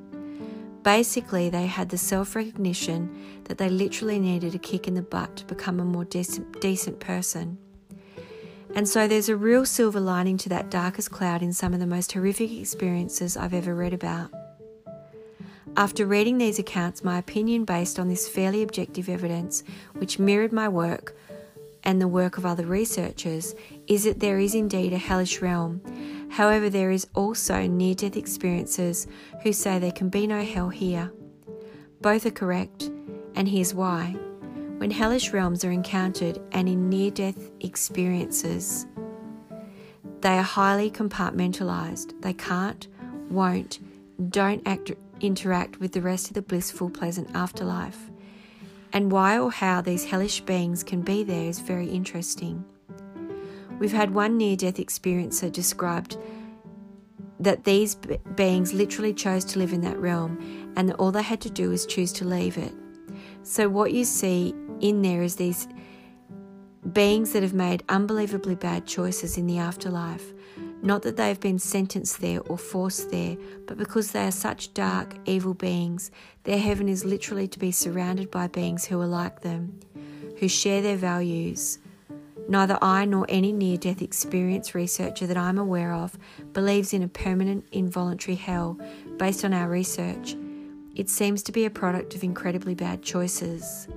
Basically, 0.83 1.51
they 1.51 1.67
had 1.67 1.89
the 1.89 1.99
self 1.99 2.35
recognition 2.35 3.17
that 3.45 3.59
they 3.59 3.69
literally 3.69 4.19
needed 4.19 4.55
a 4.55 4.59
kick 4.59 4.89
in 4.89 4.95
the 4.95 5.03
butt 5.03 5.37
to 5.37 5.45
become 5.45 5.79
a 5.79 5.85
more 5.85 6.05
decent, 6.05 6.61
decent 6.61 6.99
person. 6.99 7.59
And 8.75 8.89
so 8.89 9.07
there's 9.07 9.29
a 9.29 9.37
real 9.37 9.65
silver 9.65 10.01
lining 10.01 10.37
to 10.39 10.49
that 10.49 10.71
darkest 10.71 11.13
cloud 11.13 11.43
in 11.43 11.53
some 11.53 11.73
of 11.73 11.81
the 11.81 11.87
most 11.87 12.13
horrific 12.13 12.51
experiences 12.53 13.37
I've 13.37 13.55
ever 13.55 13.75
read 13.75 13.95
about. 13.95 14.31
After 15.77 16.07
reading 16.07 16.39
these 16.39 16.59
accounts, 16.59 17.05
my 17.05 17.19
opinion 17.19 17.65
based 17.65 17.99
on 17.99 18.09
this 18.09 18.29
fairly 18.29 18.63
objective 18.63 19.09
evidence, 19.09 19.63
which 19.93 20.19
mirrored 20.19 20.53
my 20.53 20.69
work 20.69 21.17
and 21.85 22.01
the 22.01 22.09
work 22.09 22.39
of 22.39 22.47
other 22.47 22.67
researchers, 22.67 23.55
is 23.87 24.05
that 24.05 24.21
there 24.21 24.39
is 24.39 24.55
indeed 24.55 24.93
a 24.93 24.99
hellish 24.99 25.41
realm 25.41 25.81
However, 26.29 26.69
there 26.69 26.91
is 26.91 27.07
also 27.15 27.67
near 27.67 27.95
death 27.95 28.17
experiences 28.17 29.07
who 29.43 29.53
say 29.53 29.79
there 29.79 29.93
can 29.93 30.09
be 30.09 30.27
no 30.27 30.43
hell 30.43 30.69
here. 30.69 31.13
Both 32.01 32.27
are 32.27 32.31
correct, 32.31 32.91
and 33.35 33.49
here's 33.49 33.75
why. 33.75 34.17
When 34.79 34.91
hellish 34.91 35.33
realms 35.33 35.65
are 35.65 35.71
encountered 35.71 36.39
and 36.53 36.69
in 36.69 36.89
near 36.89 37.11
death 37.11 37.51
experiences, 37.61 38.87
they 40.21 40.37
are 40.37 40.43
highly 40.43 40.91
compartmentalized. 40.91 42.21
They 42.21 42.35
can't, 42.35 42.87
won't, 43.31 43.79
don't 44.31 44.63
act, 44.67 44.93
interact 45.21 45.81
with 45.81 45.93
the 45.93 46.03
rest 46.03 46.29
of 46.29 46.35
the 46.35 46.43
blissful, 46.43 46.91
pleasant 46.91 47.29
afterlife. 47.35 48.11
And 48.93 49.13
why 49.13 49.39
or 49.39 49.51
how 49.51 49.81
these 49.81 50.05
hellish 50.05 50.41
beings 50.41 50.83
can 50.83 51.03
be 51.03 51.23
there 51.23 51.49
is 51.49 51.59
very 51.59 51.89
interesting. 51.89 52.65
We've 53.79 53.93
had 53.93 54.15
one 54.15 54.37
near 54.37 54.57
death 54.57 54.77
experiencer 54.77 55.53
described 55.53 56.17
that 57.39 57.65
these 57.65 57.97
beings 58.35 58.73
literally 58.73 59.13
chose 59.13 59.45
to 59.45 59.59
live 59.59 59.73
in 59.73 59.83
that 59.83 59.99
realm 59.99 60.73
and 60.77 60.89
that 60.89 60.97
all 60.97 61.13
they 61.13 61.23
had 61.23 61.41
to 61.43 61.51
do 61.51 61.71
was 61.71 61.85
choose 61.85 62.13
to 62.15 62.25
leave 62.25 62.57
it. 62.57 62.73
So, 63.43 63.69
what 63.69 63.93
you 63.93 64.05
see 64.05 64.55
in 64.81 65.03
there 65.03 65.23
is 65.23 65.37
these 65.37 65.69
beings 66.93 67.33
that 67.33 67.43
have 67.43 67.55
made 67.55 67.83
unbelievably 67.89 68.55
bad 68.57 68.87
choices 68.87 69.37
in 69.37 69.47
the 69.47 69.59
afterlife. 69.59 70.33
Not 70.83 71.03
that 71.03 71.17
they 71.17 71.29
have 71.29 71.41
been 71.41 71.59
sentenced 71.59 72.21
there 72.21 72.41
or 72.43 72.59
forced 72.59 73.11
there, 73.11 73.37
but 73.67 73.79
because 73.79 74.13
they 74.13 74.27
are 74.27 74.33
such 74.33 74.75
dark, 74.75 75.17
evil 75.25 75.55
beings, 75.55 76.11
their 76.45 76.59
heaven 76.59 76.89
is 76.89 77.05
literally 77.05 77.49
to 77.49 77.59
be 77.59 77.73
surrounded 77.73 78.31
by 78.31 78.47
beings 78.47 78.85
who 78.85 79.01
are 79.01 79.07
like 79.07 79.41
them, 79.41 79.81
who 80.39 80.49
share 80.49 80.83
their 80.83 80.97
values, 80.97 81.79
Neither 82.49 82.79
I 82.81 83.05
nor 83.07 83.27
any 83.29 83.53
near 83.53 83.77
death 83.77 84.01
experience 84.01 84.75
researcher 84.75 85.27
that 85.27 85.37
I'm 85.37 85.59
aware 85.59 85.93
of 85.93 86.17
believes 86.53 86.93
in 86.93 87.03
a 87.03 87.09
permanent 87.09 87.65
involuntary 87.73 88.37
hell 88.37 88.79
based 89.17 89.45
on 89.45 89.53
our 89.53 89.69
research. 89.69 90.37
It 90.95 91.11
seems 91.11 91.43
to 91.45 91.53
be 91.53 91.65
a 91.65 91.71
product 91.71 92.15
of 92.15 92.23
incredibly 92.23 92.75
bad 92.75 93.03
choices. 93.03 93.89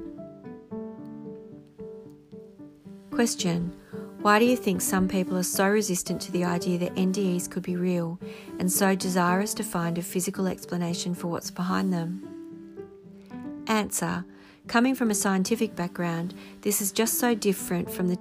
Question 3.12 3.72
Why 4.22 4.38
do 4.38 4.44
you 4.44 4.58
think 4.58 4.82
some 4.82 5.08
people 5.08 5.38
are 5.38 5.44
so 5.44 5.70
resistant 5.70 6.22
to 6.24 6.32
the 6.34 6.44
idea 6.44 6.78
that 6.80 6.96
NDEs 6.96 7.50
could 7.50 7.64
be 7.64 7.78
real 7.78 8.20
and 8.60 8.70
so 8.70 8.94
desirous 8.94 9.54
to 9.54 9.64
find 9.64 9.98
a 9.98 10.02
physical 10.02 10.46
explanation 10.46 11.16
for 11.16 11.28
what's 11.28 11.50
behind 11.50 11.94
them? 11.94 12.28
Answer 13.68 14.26
Coming 14.68 14.94
from 14.94 15.10
a 15.10 15.16
scientific 15.16 15.74
background, 15.74 16.34
this 16.62 16.82
is 16.82 16.92
just 16.92 17.18
so 17.18 17.34
different 17.34 17.90
from 17.90 18.10
the 18.10 18.20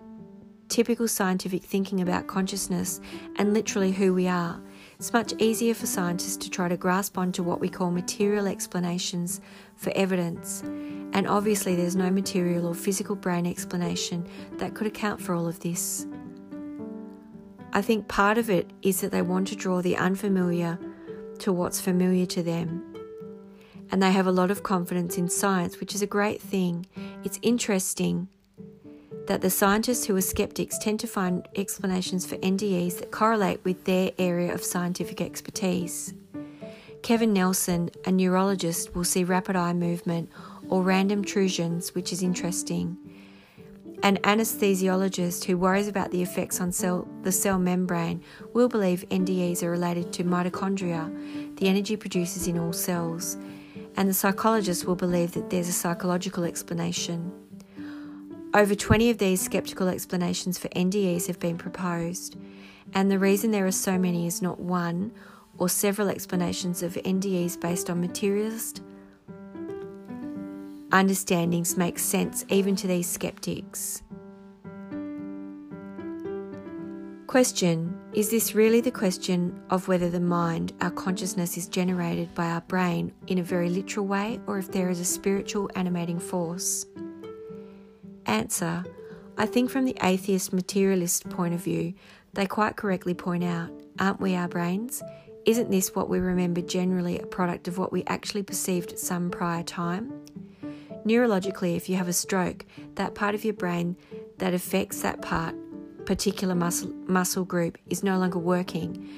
typical 0.69 1.09
scientific 1.09 1.65
thinking 1.65 2.01
about 2.01 2.29
consciousness 2.29 3.01
and 3.35 3.53
literally 3.53 3.91
who 3.91 4.15
we 4.15 4.29
are. 4.29 4.63
It's 4.99 5.13
much 5.13 5.33
easier 5.39 5.75
for 5.75 5.87
scientists 5.87 6.37
to 6.39 6.51
try 6.51 6.67
to 6.67 6.77
grasp 6.77 7.19
onto 7.19 7.45
what 7.45 7.61
we 7.61 7.69
call 7.69 7.93
material 7.93 8.49
explanations 8.49 9.41
for 9.77 9.93
evidence. 9.95 10.63
And 11.13 11.29
obviously, 11.29 11.77
there's 11.77 11.95
no 11.95 12.11
material 12.11 12.67
or 12.67 12.75
physical 12.75 13.15
brain 13.15 13.47
explanation 13.47 14.27
that 14.57 14.75
could 14.75 14.89
account 14.89 15.21
for 15.23 15.37
all 15.37 15.47
of 15.47 15.61
this. 15.61 16.05
I 17.73 17.81
think 17.81 18.09
part 18.09 18.39
of 18.39 18.51
it 18.51 18.73
is 18.83 19.01
that 19.01 19.13
they 19.13 19.23
want 19.23 19.47
to 19.49 19.57
draw 19.57 19.83
the 19.83 19.97
unfamiliar 19.97 20.81
to 21.39 21.53
what's 21.53 21.81
familiar 21.81 22.27
to 22.27 22.43
them. 22.43 22.83
And 23.93 24.03
they 24.03 24.11
have 24.11 24.27
a 24.27 24.33
lot 24.33 24.51
of 24.51 24.65
confidence 24.65 25.17
in 25.17 25.29
science, 25.29 25.79
which 25.79 25.95
is 25.95 26.03
a 26.03 26.09
great 26.09 26.43
thing. 26.43 26.87
It's 27.23 27.39
interesting 27.43 28.27
that 29.29 29.43
the 29.43 29.51
scientists 29.51 30.07
who 30.07 30.17
are 30.17 30.23
skeptics 30.23 30.79
tend 30.79 30.99
to 30.99 31.07
find 31.07 31.47
explanations 31.55 32.25
for 32.25 32.37
NDEs 32.39 32.99
that 32.99 33.11
correlate 33.11 33.63
with 33.63 33.85
their 33.85 34.11
area 34.19 34.55
of 34.55 34.65
scientific 34.65 35.21
expertise. 35.21 36.15
Kevin 37.03 37.35
Nelson, 37.35 37.91
a 38.07 38.11
neurologist, 38.11 38.95
will 38.95 39.05
see 39.05 39.25
rapid 39.25 39.55
eye 39.55 39.75
movement 39.75 40.31
or 40.71 40.83
random 40.83 41.19
intrusions, 41.19 41.95
which 41.95 42.11
is 42.11 42.23
interesting. 42.23 42.97
An 44.03 44.17
anesthesiologist 44.19 45.45
who 45.45 45.59
worries 45.59 45.89
about 45.89 46.11
the 46.11 46.23
effects 46.23 46.59
on 46.59 46.73
cell, 46.73 47.07
the 47.23 47.33
cell 47.33 47.59
membrane 47.59 48.23
will 48.55 48.69
believe 48.69 49.05
NDEs 49.11 49.63
are 49.63 49.71
related 49.71 50.11
to 50.15 50.25
mitochondria, 50.25 51.57
the 51.57 51.69
energy 51.69 51.97
producers 51.97 52.49
in 52.49 52.59
all 52.59 52.73
cells, 52.73 53.37
and 53.97 54.09
the 54.09 54.15
psychologist 54.15 54.87
will 54.87 54.97
believe 54.97 55.33
that 55.33 55.51
there's 55.51 55.69
a 55.69 55.73
psychological 55.73 56.45
explanation. 56.45 57.31
Over 58.59 58.75
20 58.75 59.11
of 59.11 59.19
these 59.19 59.41
skeptical 59.41 59.87
explanations 59.87 60.59
for 60.59 60.67
NDEs 60.71 61.29
have 61.29 61.39
been 61.39 61.57
proposed, 61.57 62.35
and 62.93 63.09
the 63.09 63.17
reason 63.17 63.53
there 63.53 63.69
are 63.69 63.71
so 63.71 63.97
many 63.97 64.27
is 64.27 64.43
not 64.43 64.59
one 64.59 65.13
or 65.59 65.69
several 65.69 66.09
explanations 66.09 66.83
of 66.83 66.95
NDEs 66.95 67.61
based 67.61 67.89
on 67.89 68.01
materialist 68.01 68.83
understandings 70.91 71.77
make 71.77 72.01
sense 72.01 72.45
even 72.49 72.75
to 72.75 72.89
these 72.89 73.09
skeptics. 73.09 74.03
Question 77.29 77.97
Is 78.13 78.29
this 78.29 78.57
really 78.57 78.81
the 78.81 78.91
question 78.91 79.63
of 79.71 79.87
whether 79.87 80.11
the 80.11 80.19
mind, 80.19 80.73
our 80.81 80.91
consciousness, 80.91 81.57
is 81.57 81.69
generated 81.69 82.35
by 82.35 82.47
our 82.47 82.63
brain 82.63 83.13
in 83.29 83.39
a 83.39 83.43
very 83.45 83.71
literal 83.71 84.07
way 84.07 84.41
or 84.49 84.59
if 84.59 84.73
there 84.73 84.91
is 84.91 84.99
a 84.99 85.05
spiritual 85.05 85.71
animating 85.77 86.19
force? 86.19 86.87
Answer 88.29 88.85
I 89.39 89.47
think 89.47 89.71
from 89.71 89.85
the 89.85 89.97
atheist 90.03 90.53
materialist 90.53 91.29
point 91.31 91.55
of 91.55 91.61
view, 91.61 91.95
they 92.35 92.47
quite 92.47 92.77
correctly 92.77 93.15
point 93.15 93.43
out 93.43 93.71
aren't 93.99 94.21
we 94.21 94.37
our 94.37 94.49
brains? 94.49 95.03
Isn't 95.47 95.71
this 95.71 95.95
what 95.95 96.11
we 96.11 96.19
remember 96.19 96.61
generally 96.61 97.19
a 97.19 97.27
product 97.27 97.69
of 97.69 97.79
what 97.79 97.91
we 97.91 98.05
actually 98.07 98.43
perceived 98.43 98.93
at 98.93 98.99
some 98.99 99.31
prior 99.31 99.63
time? 99.63 100.13
Neurologically, 101.07 101.75
if 101.75 101.89
you 101.89 101.97
have 101.97 102.09
a 102.09 102.13
stroke, 102.13 102.67
that 102.97 103.15
part 103.15 103.35
of 103.35 103.45
your 103.45 103.55
brain 103.55 103.97
that 104.37 104.53
affects 104.53 105.01
that 105.01 105.23
part, 105.23 105.55
particular 106.05 106.55
muscle, 106.55 106.93
muscle 107.07 107.45
group, 107.45 107.79
is 107.89 108.03
no 108.03 108.19
longer 108.19 108.39
working, 108.39 109.09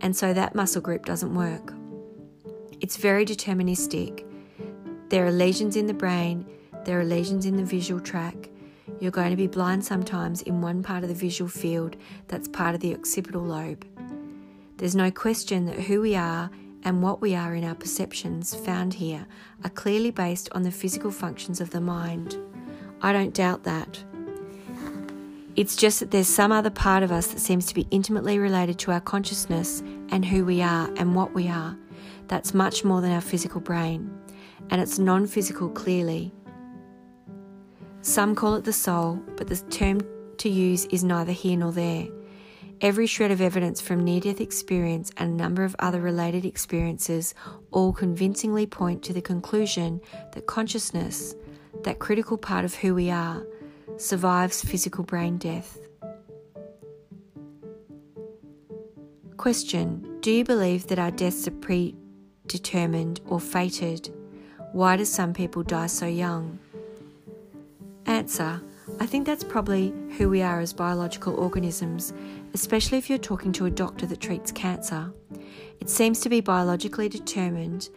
and 0.00 0.16
so 0.16 0.32
that 0.32 0.56
muscle 0.56 0.82
group 0.82 1.04
doesn't 1.04 1.34
work. 1.34 1.72
It's 2.80 2.96
very 2.96 3.24
deterministic. 3.24 4.24
There 5.10 5.24
are 5.26 5.30
lesions 5.30 5.76
in 5.76 5.86
the 5.86 5.94
brain, 5.94 6.44
there 6.88 6.98
are 6.98 7.04
lesions 7.04 7.44
in 7.44 7.54
the 7.54 7.62
visual 7.62 8.00
tract. 8.00 8.48
You're 8.98 9.10
going 9.10 9.28
to 9.28 9.36
be 9.36 9.46
blind 9.46 9.84
sometimes 9.84 10.40
in 10.40 10.62
one 10.62 10.82
part 10.82 11.02
of 11.02 11.10
the 11.10 11.14
visual 11.14 11.50
field 11.50 11.96
that's 12.28 12.48
part 12.48 12.74
of 12.74 12.80
the 12.80 12.94
occipital 12.94 13.42
lobe. 13.42 13.84
There's 14.78 14.96
no 14.96 15.10
question 15.10 15.66
that 15.66 15.80
who 15.80 16.00
we 16.00 16.16
are 16.16 16.50
and 16.84 17.02
what 17.02 17.20
we 17.20 17.34
are 17.34 17.54
in 17.54 17.62
our 17.62 17.74
perceptions 17.74 18.54
found 18.54 18.94
here 18.94 19.26
are 19.64 19.68
clearly 19.68 20.10
based 20.10 20.48
on 20.52 20.62
the 20.62 20.70
physical 20.70 21.10
functions 21.10 21.60
of 21.60 21.68
the 21.68 21.80
mind. 21.82 22.38
I 23.02 23.12
don't 23.12 23.34
doubt 23.34 23.64
that. 23.64 24.02
It's 25.56 25.76
just 25.76 26.00
that 26.00 26.10
there's 26.10 26.26
some 26.26 26.52
other 26.52 26.70
part 26.70 27.02
of 27.02 27.12
us 27.12 27.26
that 27.26 27.40
seems 27.40 27.66
to 27.66 27.74
be 27.74 27.86
intimately 27.90 28.38
related 28.38 28.78
to 28.78 28.92
our 28.92 29.00
consciousness 29.02 29.82
and 30.08 30.24
who 30.24 30.42
we 30.42 30.62
are 30.62 30.88
and 30.96 31.14
what 31.14 31.34
we 31.34 31.48
are. 31.48 31.76
That's 32.28 32.54
much 32.54 32.82
more 32.82 33.02
than 33.02 33.12
our 33.12 33.20
physical 33.20 33.60
brain. 33.60 34.10
And 34.70 34.80
it's 34.80 34.98
non 34.98 35.26
physical 35.26 35.68
clearly. 35.68 36.32
Some 38.02 38.34
call 38.34 38.54
it 38.54 38.64
the 38.64 38.72
soul, 38.72 39.20
but 39.36 39.48
the 39.48 39.56
term 39.56 40.00
to 40.38 40.48
use 40.48 40.86
is 40.86 41.02
neither 41.02 41.32
here 41.32 41.56
nor 41.56 41.72
there. 41.72 42.08
Every 42.80 43.06
shred 43.06 43.32
of 43.32 43.40
evidence 43.40 43.80
from 43.80 44.04
near 44.04 44.20
death 44.20 44.40
experience 44.40 45.10
and 45.16 45.32
a 45.32 45.42
number 45.42 45.64
of 45.64 45.74
other 45.80 46.00
related 46.00 46.44
experiences 46.44 47.34
all 47.72 47.92
convincingly 47.92 48.66
point 48.66 49.02
to 49.02 49.12
the 49.12 49.20
conclusion 49.20 50.00
that 50.32 50.46
consciousness, 50.46 51.34
that 51.82 51.98
critical 51.98 52.38
part 52.38 52.64
of 52.64 52.76
who 52.76 52.94
we 52.94 53.10
are, 53.10 53.44
survives 53.96 54.62
physical 54.62 55.02
brain 55.02 55.38
death. 55.38 55.76
Question 59.36 60.18
Do 60.20 60.30
you 60.30 60.44
believe 60.44 60.86
that 60.86 61.00
our 61.00 61.10
deaths 61.10 61.48
are 61.48 61.52
predetermined 61.52 63.20
or 63.26 63.40
fated? 63.40 64.14
Why 64.72 64.96
do 64.96 65.04
some 65.04 65.34
people 65.34 65.64
die 65.64 65.88
so 65.88 66.06
young? 66.06 66.60
Answer 68.08 68.62
I 69.00 69.06
think 69.06 69.26
that's 69.26 69.44
probably 69.44 69.92
who 70.16 70.30
we 70.30 70.40
are 70.40 70.60
as 70.60 70.72
biological 70.72 71.34
organisms, 71.34 72.14
especially 72.54 72.96
if 72.96 73.10
you're 73.10 73.18
talking 73.18 73.52
to 73.52 73.66
a 73.66 73.70
doctor 73.70 74.06
that 74.06 74.20
treats 74.20 74.50
cancer. 74.50 75.12
It 75.78 75.90
seems 75.90 76.18
to 76.20 76.30
be 76.30 76.40
biologically 76.40 77.10
determined 77.10 77.90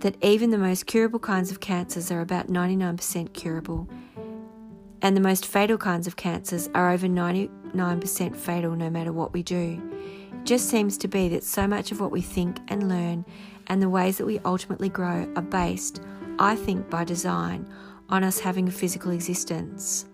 that 0.00 0.16
even 0.24 0.50
the 0.50 0.56
most 0.56 0.86
curable 0.86 1.18
kinds 1.18 1.50
of 1.50 1.60
cancers 1.60 2.10
are 2.10 2.22
about 2.22 2.48
99% 2.48 3.34
curable, 3.34 3.86
and 5.02 5.14
the 5.14 5.20
most 5.20 5.44
fatal 5.44 5.76
kinds 5.76 6.06
of 6.06 6.16
cancers 6.16 6.70
are 6.74 6.90
over 6.90 7.06
99% 7.06 8.36
fatal 8.36 8.74
no 8.74 8.88
matter 8.88 9.12
what 9.12 9.34
we 9.34 9.42
do. 9.42 9.80
It 10.32 10.44
just 10.44 10.70
seems 10.70 10.96
to 10.98 11.08
be 11.08 11.28
that 11.28 11.44
so 11.44 11.68
much 11.68 11.92
of 11.92 12.00
what 12.00 12.10
we 12.10 12.22
think 12.22 12.60
and 12.68 12.88
learn 12.88 13.26
and 13.66 13.82
the 13.82 13.90
ways 13.90 14.16
that 14.16 14.26
we 14.26 14.38
ultimately 14.40 14.88
grow 14.88 15.30
are 15.36 15.42
based, 15.42 16.00
I 16.38 16.56
think, 16.56 16.88
by 16.88 17.04
design 17.04 17.68
on 18.14 18.22
us 18.22 18.38
having 18.38 18.68
a 18.68 18.70
physical 18.70 19.10
existence. 19.10 20.06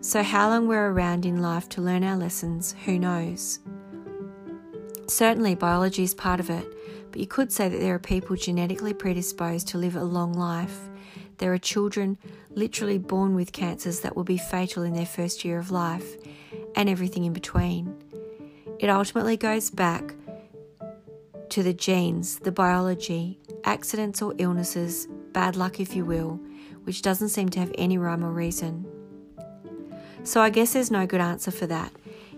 So, 0.00 0.22
how 0.22 0.48
long 0.48 0.66
we're 0.66 0.90
around 0.90 1.26
in 1.26 1.42
life 1.42 1.68
to 1.70 1.82
learn 1.82 2.02
our 2.02 2.16
lessons, 2.16 2.74
who 2.86 2.98
knows? 2.98 3.60
Certainly, 5.08 5.56
biology 5.56 6.04
is 6.04 6.14
part 6.14 6.40
of 6.40 6.48
it, 6.48 6.66
but 7.10 7.20
you 7.20 7.26
could 7.26 7.52
say 7.52 7.68
that 7.68 7.80
there 7.80 7.94
are 7.94 7.98
people 7.98 8.34
genetically 8.34 8.94
predisposed 8.94 9.68
to 9.68 9.78
live 9.78 9.94
a 9.94 10.02
long 10.02 10.32
life. 10.32 10.88
There 11.36 11.52
are 11.52 11.58
children 11.58 12.16
literally 12.48 12.96
born 12.96 13.34
with 13.34 13.52
cancers 13.52 14.00
that 14.00 14.16
will 14.16 14.24
be 14.24 14.38
fatal 14.38 14.82
in 14.82 14.94
their 14.94 15.04
first 15.04 15.44
year 15.44 15.58
of 15.58 15.70
life, 15.70 16.16
and 16.76 16.88
everything 16.88 17.24
in 17.24 17.34
between. 17.34 17.94
It 18.78 18.88
ultimately 18.88 19.36
goes 19.36 19.68
back 19.68 20.14
to 21.50 21.62
the 21.62 21.74
genes, 21.74 22.38
the 22.38 22.52
biology, 22.52 23.38
accidents 23.64 24.22
or 24.22 24.34
illnesses, 24.38 25.08
bad 25.32 25.56
luck 25.56 25.78
if 25.78 25.94
you 25.94 26.06
will, 26.06 26.40
which 26.88 27.02
doesn't 27.02 27.28
seem 27.28 27.50
to 27.50 27.60
have 27.60 27.70
any 27.76 27.98
rhyme 27.98 28.24
or 28.24 28.30
reason. 28.30 28.86
So 30.24 30.40
I 30.40 30.48
guess 30.48 30.72
there's 30.72 30.90
no 30.90 31.06
good 31.06 31.20
answer 31.20 31.50
for 31.50 31.66
that. 31.66 31.92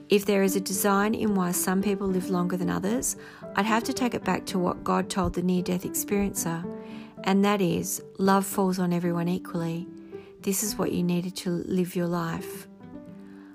If 0.09 0.27
there 0.27 0.43
is 0.43 0.57
a 0.57 0.61
design 0.61 1.15
in 1.15 1.37
why 1.37 1.53
some 1.53 1.81
people 1.81 2.09
live 2.09 2.31
longer 2.31 2.57
than 2.57 2.69
others, 2.69 3.15
I'd 3.55 3.65
have 3.67 3.85
to 3.85 3.93
take 3.93 4.13
it 4.13 4.25
back 4.25 4.47
to 4.47 4.59
what 4.59 4.83
God 4.83 5.09
told 5.09 5.35
the 5.35 5.43
near 5.43 5.63
death 5.63 5.85
experiencer, 5.85 6.69
and 7.23 7.45
that 7.45 7.61
is 7.61 8.03
love 8.19 8.45
falls 8.45 8.81
on 8.81 8.93
everyone 8.93 9.29
equally. 9.29 9.87
This 10.41 10.65
is 10.65 10.75
what 10.75 10.91
you 10.91 11.05
needed 11.05 11.37
to 11.37 11.51
live 11.51 11.95
your 11.95 12.09
life. 12.09 12.67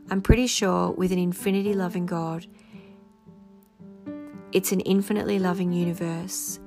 I'm 0.10 0.22
pretty 0.22 0.48
sure 0.48 0.92
with 0.92 1.12
an 1.12 1.20
infinity 1.20 1.74
loving 1.74 2.06
God, 2.06 2.48
it's 4.54 4.72
an 4.72 4.80
infinitely 4.80 5.40
loving 5.40 5.74
universe 5.74 6.62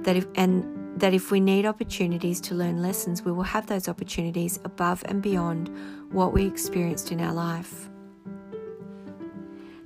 that 0.00 0.16
if 0.16 0.26
and 0.34 0.81
that 0.96 1.14
if 1.14 1.30
we 1.30 1.40
need 1.40 1.66
opportunities 1.66 2.40
to 2.42 2.54
learn 2.54 2.82
lessons, 2.82 3.22
we 3.22 3.32
will 3.32 3.42
have 3.42 3.66
those 3.66 3.88
opportunities 3.88 4.60
above 4.64 5.02
and 5.06 5.22
beyond 5.22 5.70
what 6.12 6.32
we 6.32 6.46
experienced 6.46 7.10
in 7.10 7.20
our 7.20 7.32
life. 7.32 7.88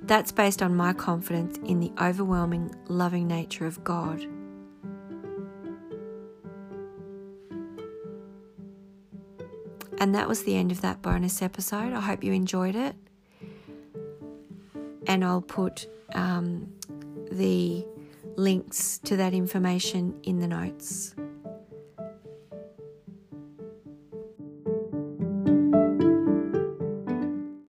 That's 0.03 0.31
based 0.31 0.61
on 0.61 0.75
my 0.75 0.93
confidence 0.93 1.57
in 1.65 1.79
the 1.79 1.91
overwhelming 2.01 2.73
loving 2.87 3.27
nature 3.27 3.65
of 3.65 3.83
God. 3.83 4.25
And 9.99 10.13
that 10.13 10.27
was 10.27 10.43
the 10.43 10.55
end 10.55 10.71
of 10.71 10.81
that 10.81 11.01
bonus 11.01 11.41
episode. 11.41 11.93
I 11.93 11.99
hope 11.99 12.23
you 12.23 12.31
enjoyed 12.31 12.75
it. 12.75 12.95
And 15.07 15.25
I'll 15.25 15.41
put 15.41 15.87
um, 16.13 16.71
the 17.31 17.85
links 18.37 18.99
to 18.99 19.17
that 19.17 19.33
information 19.33 20.17
in 20.23 20.39
the 20.39 20.47
notes. 20.47 21.15